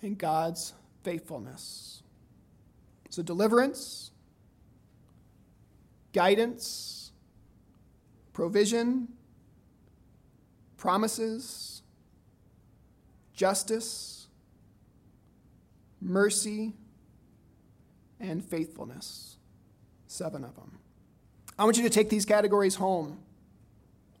[0.00, 2.04] and God's faithfulness.
[3.10, 4.12] So, deliverance,
[6.16, 7.12] guidance,
[8.32, 9.06] provision,
[10.78, 11.82] promises,
[13.34, 14.26] justice,
[16.00, 16.72] mercy,
[18.18, 19.36] and faithfulness.
[20.06, 20.78] Seven of them.
[21.58, 23.18] I want you to take these categories home.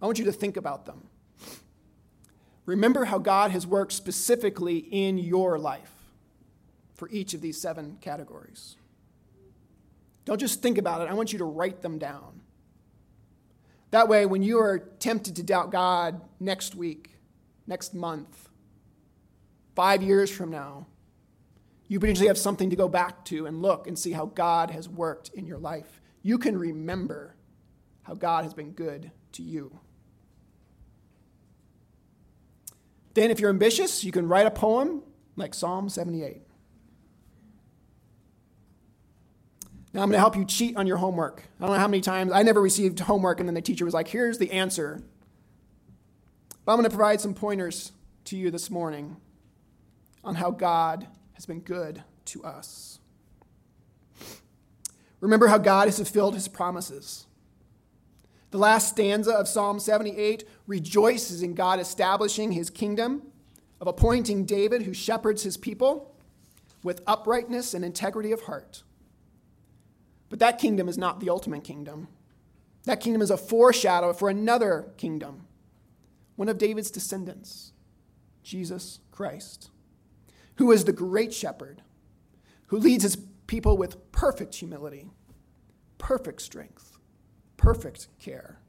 [0.02, 1.08] I want you to think about them.
[2.66, 5.92] Remember how God has worked specifically in your life.
[6.94, 8.76] for each of these seven categories.
[10.26, 12.42] Don't just think about it, I want you to write them down.
[13.92, 17.16] That way, when you are tempted to doubt God next week,
[17.66, 18.48] next month,
[19.74, 20.86] five years from now,
[21.88, 24.88] you potentially have something to go back to and look and see how God has
[24.88, 26.00] worked in your life.
[26.22, 27.36] You can remember
[28.02, 29.78] how God has been good to you.
[33.14, 35.02] Then, if you're ambitious, you can write a poem
[35.36, 36.45] like Psalm 78.
[39.96, 41.44] Now, I'm going to help you cheat on your homework.
[41.58, 43.94] I don't know how many times I never received homework, and then the teacher was
[43.94, 45.00] like, here's the answer.
[46.66, 47.92] But I'm going to provide some pointers
[48.26, 49.16] to you this morning
[50.22, 52.98] on how God has been good to us.
[55.20, 57.24] Remember how God has fulfilled his promises.
[58.50, 63.22] The last stanza of Psalm 78 rejoices in God establishing his kingdom,
[63.80, 66.14] of appointing David, who shepherds his people,
[66.82, 68.82] with uprightness and integrity of heart.
[70.28, 72.08] But that kingdom is not the ultimate kingdom.
[72.84, 75.46] That kingdom is a foreshadow for another kingdom,
[76.36, 77.72] one of David's descendants,
[78.42, 79.70] Jesus Christ,
[80.56, 81.82] who is the great shepherd,
[82.68, 83.16] who leads his
[83.46, 85.10] people with perfect humility,
[85.98, 86.96] perfect strength,
[87.56, 88.60] perfect care.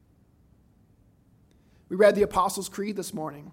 [1.89, 3.51] We read the Apostles' Creed this morning.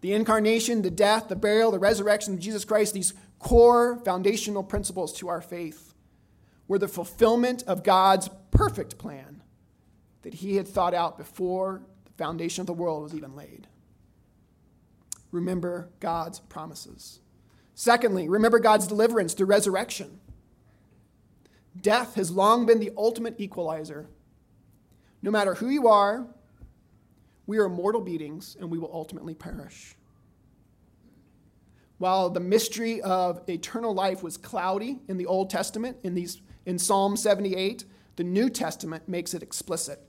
[0.00, 5.12] The incarnation, the death, the burial, the resurrection of Jesus Christ, these core foundational principles
[5.14, 5.87] to our faith
[6.68, 9.42] were the fulfillment of God's perfect plan
[10.22, 13.66] that he had thought out before the foundation of the world was even laid.
[15.32, 17.20] Remember God's promises.
[17.74, 20.20] Secondly, remember God's deliverance through resurrection.
[21.80, 24.08] Death has long been the ultimate equalizer.
[25.22, 26.26] No matter who you are,
[27.46, 29.94] we are mortal beings and we will ultimately perish.
[31.98, 36.78] While the mystery of eternal life was cloudy in the Old Testament, in these in
[36.78, 37.84] Psalm 78,
[38.16, 40.00] the New Testament makes it explicit.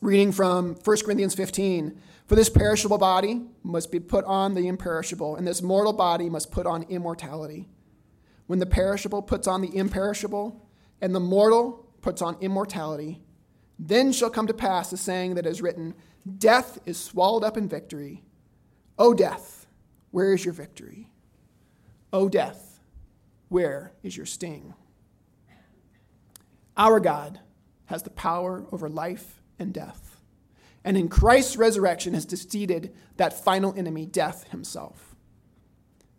[0.00, 5.36] Reading from 1 Corinthians 15 For this perishable body must be put on the imperishable,
[5.36, 7.68] and this mortal body must put on immortality.
[8.46, 10.66] When the perishable puts on the imperishable,
[11.02, 13.20] and the mortal puts on immortality,
[13.78, 15.94] then shall come to pass the saying that is written
[16.38, 18.22] Death is swallowed up in victory.
[18.98, 19.59] O death!
[20.10, 21.10] Where is your victory?
[22.12, 22.80] O death,
[23.48, 24.74] where is your sting?
[26.76, 27.40] Our God
[27.86, 30.20] has the power over life and death,
[30.84, 35.14] and in Christ's resurrection has defeated that final enemy, death himself.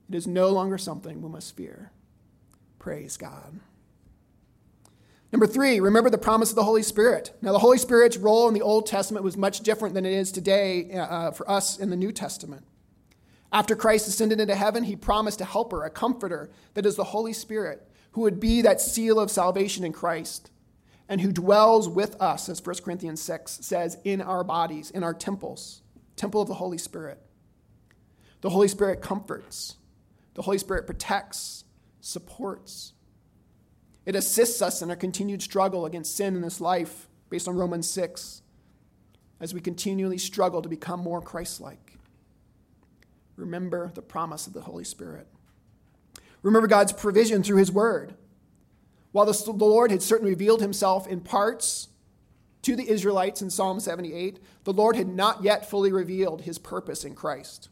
[0.07, 1.91] It is no longer something we must fear.
[2.79, 3.59] Praise God.
[5.31, 7.31] Number three, remember the promise of the Holy Spirit.
[7.41, 10.31] Now, the Holy Spirit's role in the Old Testament was much different than it is
[10.31, 12.65] today uh, for us in the New Testament.
[13.51, 17.33] After Christ ascended into heaven, he promised a helper, a comforter, that is the Holy
[17.33, 20.51] Spirit, who would be that seal of salvation in Christ
[21.09, 25.13] and who dwells with us, as 1 Corinthians 6 says, in our bodies, in our
[25.13, 25.81] temples,
[26.15, 27.19] temple of the Holy Spirit.
[28.39, 29.75] The Holy Spirit comforts,
[30.35, 31.65] the Holy Spirit protects,
[31.99, 32.93] supports.
[34.05, 37.89] It assists us in our continued struggle against sin in this life, based on Romans
[37.89, 38.41] 6,
[39.41, 41.91] as we continually struggle to become more Christ like.
[43.36, 45.28] Remember the promise of the Holy Spirit.
[46.41, 48.16] Remember God's provision through His Word.
[49.12, 51.89] While the Lord had certainly revealed Himself in parts
[52.62, 57.03] to the Israelites in Psalm 78, the Lord had not yet fully revealed His purpose
[57.03, 57.70] in Christ.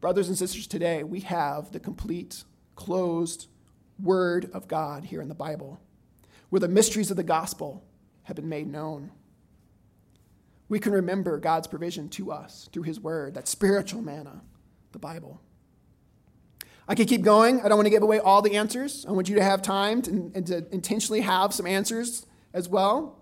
[0.00, 2.44] Brothers and sisters, today we have the complete,
[2.74, 3.46] closed
[4.02, 5.80] Word of God here in the Bible,
[6.50, 7.84] where the mysteries of the gospel
[8.24, 9.12] have been made known
[10.72, 14.40] we can remember God's provision to us through His Word, that spiritual manna,
[14.92, 15.38] the Bible.
[16.88, 17.60] I could keep going.
[17.60, 19.04] I don't want to give away all the answers.
[19.06, 22.24] I want you to have time to, and to intentionally have some answers
[22.54, 23.20] as well.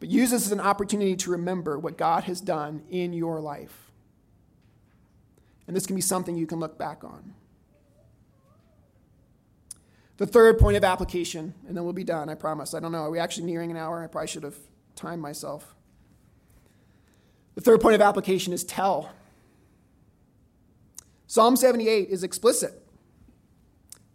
[0.00, 3.92] But use this as an opportunity to remember what God has done in your life.
[5.68, 7.32] And this can be something you can look back on.
[10.22, 12.74] The third point of application, and then we'll be done, I promise.
[12.74, 13.00] I don't know.
[13.00, 14.04] Are we actually nearing an hour?
[14.04, 14.54] I probably should have
[14.94, 15.74] timed myself.
[17.56, 19.10] The third point of application is tell.
[21.26, 22.86] Psalm 78 is explicit.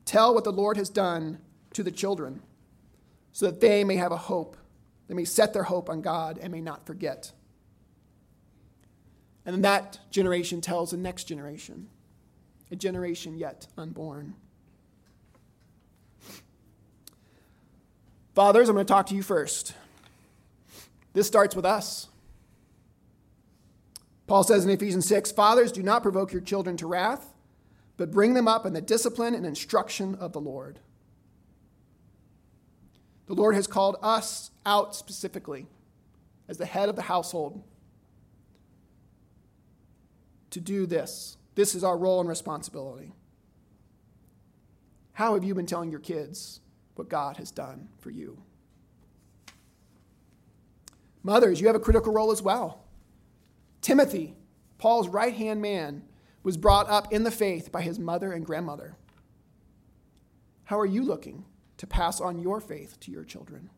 [0.06, 1.40] Tell what the Lord has done
[1.74, 2.42] to the children
[3.34, 4.56] so that they may have a hope.
[5.10, 7.34] They may set their hope on God and may not forget.
[9.46, 11.90] And then that generation tells the next generation,
[12.72, 14.36] a generation yet unborn.
[18.38, 19.74] Fathers, I'm going to talk to you first.
[21.14, 22.08] This starts with us.
[24.28, 27.34] Paul says in Ephesians 6 Fathers, do not provoke your children to wrath,
[27.98, 30.78] but bring them up in the discipline and instruction of the Lord.
[33.26, 35.66] The Lord has called us out specifically
[36.48, 37.64] as the head of the household
[40.52, 41.38] to do this.
[41.56, 43.14] This is our role and responsibility.
[45.14, 46.60] How have you been telling your kids
[46.98, 48.38] what God has done for you?
[51.24, 52.86] Mothers, you have a critical role as well.
[53.82, 54.36] Timothy,
[54.78, 56.04] Paul's right hand man,
[56.44, 58.96] was brought up in the faith by his mother and grandmother.
[60.66, 61.46] How are you looking
[61.78, 63.70] to pass on your faith to your children?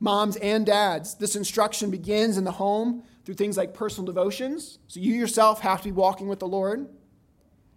[0.00, 4.78] Moms and dads, this instruction begins in the home through things like personal devotions.
[4.86, 6.88] So you yourself have to be walking with the Lord.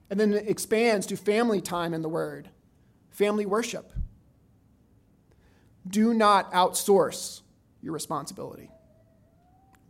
[0.09, 2.49] And then it expands to family time in the Word,
[3.11, 3.93] family worship.
[5.87, 7.41] Do not outsource
[7.81, 8.69] your responsibility.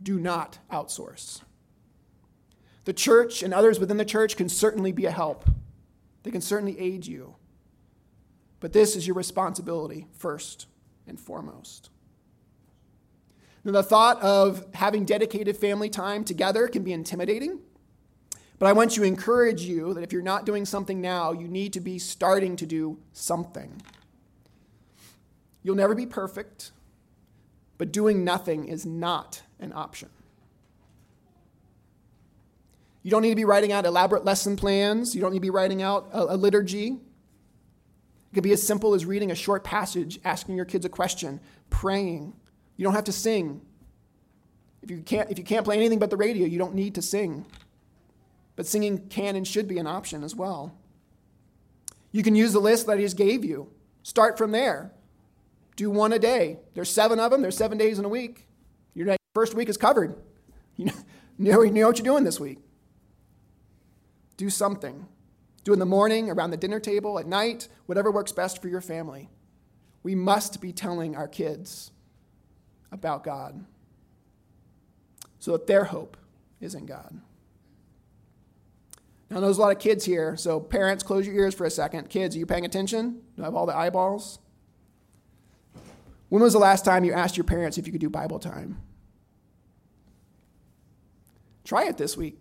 [0.02, 1.42] Do not outsource.
[2.84, 5.48] The church and others within the church can certainly be a help,
[6.22, 7.36] they can certainly aid you.
[8.60, 10.66] But this is your responsibility first
[11.06, 11.90] and foremost.
[13.64, 17.60] Now, the thought of having dedicated family time together can be intimidating,
[18.62, 21.72] but I want to encourage you that if you're not doing something now, you need
[21.72, 23.82] to be starting to do something.
[25.64, 26.70] You'll never be perfect,
[27.76, 30.10] but doing nothing is not an option.
[33.02, 35.12] You don't need to be writing out elaborate lesson plans.
[35.12, 36.86] You don't need to be writing out a, a liturgy.
[36.90, 41.40] It could be as simple as reading a short passage, asking your kids a question,
[41.68, 42.32] praying,
[42.76, 43.60] you don't have to sing.
[44.82, 47.02] If you can't, if you can't play anything but the radio, you don't need to
[47.02, 47.44] sing.
[48.56, 50.76] But singing can and should be an option as well.
[52.10, 53.70] You can use the list that he just gave you.
[54.02, 54.92] Start from there.
[55.76, 56.58] Do one a day.
[56.74, 57.40] There's seven of them.
[57.40, 58.46] There's seven days in a week.
[58.94, 60.16] Your first week is covered.
[60.78, 60.86] You
[61.50, 62.58] know, you know what you're doing this week.
[64.36, 65.06] Do something.
[65.64, 68.80] Do in the morning, around the dinner table, at night, whatever works best for your
[68.80, 69.28] family.
[70.02, 71.90] We must be telling our kids
[72.90, 73.64] about God
[75.38, 76.16] so that their hope
[76.60, 77.20] is in God.
[79.32, 82.10] Now, there's a lot of kids here, so parents, close your ears for a second.
[82.10, 83.22] Kids, are you paying attention?
[83.34, 84.38] Do I have all the eyeballs?
[86.28, 88.82] When was the last time you asked your parents if you could do Bible time?
[91.64, 92.36] Try it this week.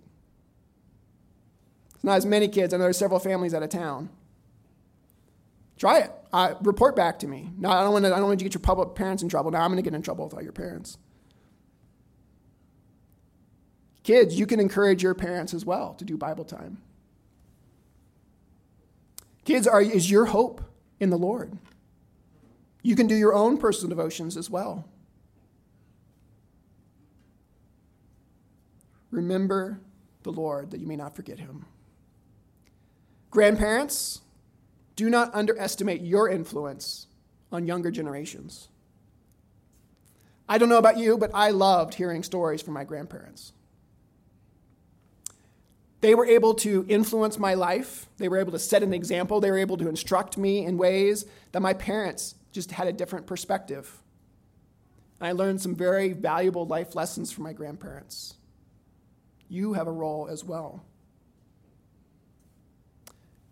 [1.96, 2.74] It's not as many kids.
[2.74, 4.10] I know there's several families out of town.
[5.78, 6.12] Try it.
[6.34, 7.52] Uh, report back to me.
[7.58, 8.14] No, I don't want to.
[8.14, 9.50] I don't want you to get your public parents in trouble.
[9.52, 10.98] Now I'm going to get in trouble with all your parents.
[14.04, 16.78] Kids, you can encourage your parents as well to do Bible time.
[19.46, 20.62] Kids, are, is your hope
[21.00, 21.58] in the Lord.
[22.84, 24.88] You can do your own personal devotions as well.
[29.12, 29.80] Remember
[30.24, 31.66] the Lord that you may not forget him.
[33.30, 34.22] Grandparents,
[34.96, 37.08] do not underestimate your influence
[37.52, 38.70] on younger generations.
[40.48, 43.54] I don't know about you, but I loved hearing stories from my grandparents.
[46.02, 48.08] They were able to influence my life.
[48.18, 49.40] They were able to set an example.
[49.40, 53.28] They were able to instruct me in ways that my parents just had a different
[53.28, 54.02] perspective.
[55.22, 58.34] I learned some very valuable life lessons from my grandparents.
[59.48, 60.84] You have a role as well.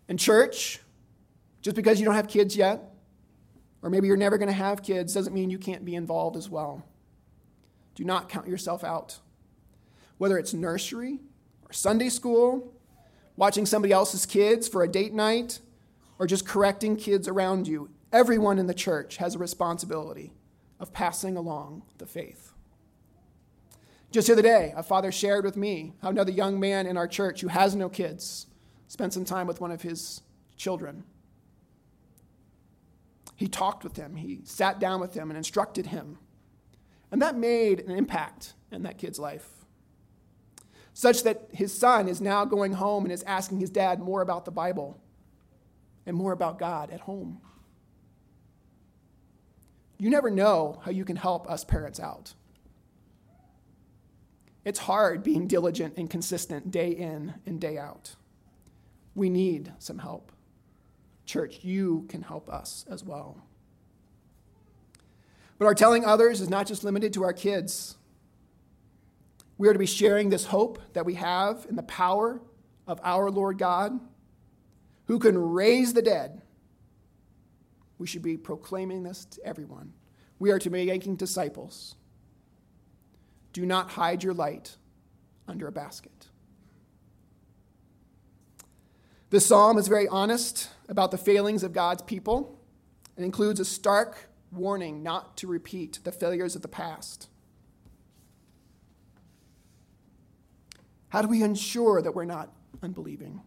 [0.08, 0.80] In church,
[1.62, 2.82] just because you don't have kids yet,
[3.80, 6.50] or maybe you're never going to have kids, doesn't mean you can't be involved as
[6.50, 6.84] well.
[7.94, 9.20] Do not count yourself out.
[10.18, 11.20] Whether it's nursery
[11.70, 12.74] or Sunday school,
[13.36, 15.60] watching somebody else's kids for a date night,
[16.18, 20.32] or just correcting kids around you, everyone in the church has a responsibility
[20.80, 22.52] of passing along the faith.
[24.10, 27.06] Just the other day, a father shared with me how another young man in our
[27.06, 28.46] church who has no kids
[28.88, 30.22] spent some time with one of his
[30.56, 31.04] children.
[33.36, 36.18] He talked with him, he sat down with him and instructed him.
[37.12, 39.59] And that made an impact in that kid's life.
[40.92, 44.44] Such that his son is now going home and is asking his dad more about
[44.44, 45.00] the Bible
[46.06, 47.40] and more about God at home.
[49.98, 52.34] You never know how you can help us parents out.
[54.64, 58.16] It's hard being diligent and consistent day in and day out.
[59.14, 60.32] We need some help.
[61.24, 63.42] Church, you can help us as well.
[65.58, 67.96] But our telling others is not just limited to our kids.
[69.60, 72.40] We are to be sharing this hope that we have in the power
[72.86, 74.00] of our Lord God,
[75.04, 76.40] who can raise the dead.
[77.98, 79.92] We should be proclaiming this to everyone.
[80.38, 81.94] we are to be making disciples.
[83.52, 84.78] Do not hide your light
[85.46, 86.28] under a basket.
[89.28, 92.58] This psalm is very honest about the failings of God's people
[93.14, 97.29] and includes a stark warning not to repeat the failures of the past.
[101.10, 102.50] How do we ensure that we're not
[102.82, 103.42] unbelieving?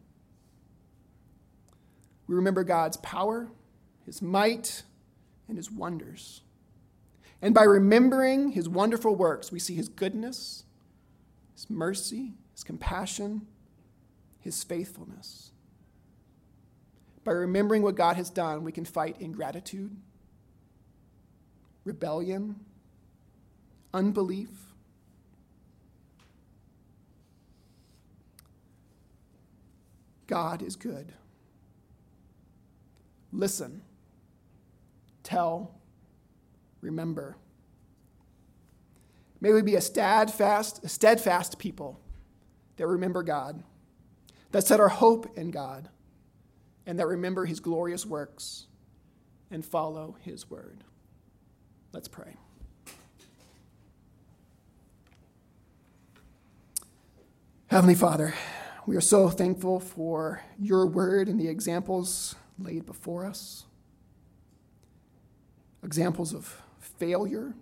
[2.28, 3.50] We remember God's power,
[4.06, 4.84] His might,
[5.48, 6.42] and His wonders.
[7.42, 10.64] And by remembering His wonderful works, we see His goodness,
[11.54, 13.48] His mercy, His compassion,
[14.40, 15.52] His faithfulness.
[17.24, 19.96] By remembering what God has done, we can fight ingratitude,
[21.86, 22.58] rebellion,
[23.94, 24.73] unbelief.
[30.28, 31.14] God is good.
[33.32, 33.82] Listen,
[35.24, 35.76] tell,
[36.82, 37.38] remember.
[39.42, 42.00] May we be a steadfast, a steadfast people
[42.78, 43.64] that remember God,
[44.52, 45.90] that set our hope in God
[46.86, 48.68] and that remember his glorious works
[49.50, 50.84] and follow his word.
[51.92, 52.36] Let's pray.
[57.68, 58.34] Heavenly Father,
[58.86, 63.66] we are so thankful for your word and the examples laid before us.
[65.84, 67.54] Examples of failure,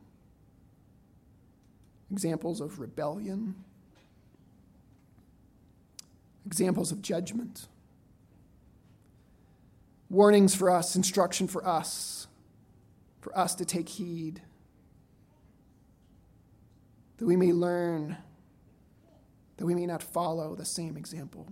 [2.11, 3.55] examples of rebellion,
[6.45, 7.67] examples of judgment.
[10.09, 12.27] Warnings for us, instruction for us,
[13.21, 14.41] for us to take heed,
[17.17, 18.17] that we may learn,
[19.61, 21.47] that we may not follow the same example.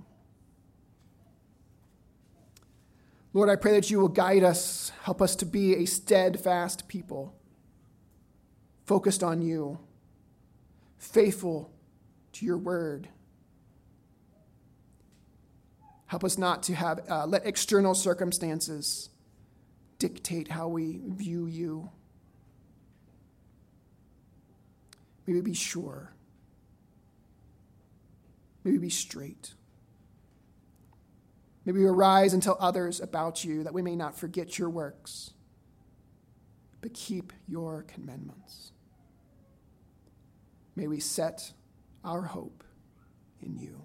[3.32, 7.34] Lord, I pray that you will guide us, help us to be a steadfast people,
[8.86, 9.80] focused on you,
[10.98, 11.72] faithful
[12.34, 13.08] to your word
[16.10, 19.10] Help us not to have, uh, let external circumstances
[20.00, 21.92] dictate how we view you.
[25.28, 26.12] May we be sure.
[28.70, 29.56] May we be straight.
[31.66, 35.32] May we arise and tell others about you that we may not forget your works,
[36.80, 38.74] but keep your commandments.
[40.76, 41.52] May we set
[42.06, 42.64] our hope
[43.42, 43.82] in you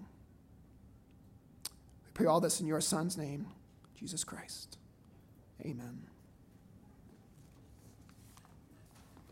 [2.05, 3.47] We pray all this in your Son's name,
[3.95, 4.77] Jesus Christ.
[5.61, 6.14] Amen.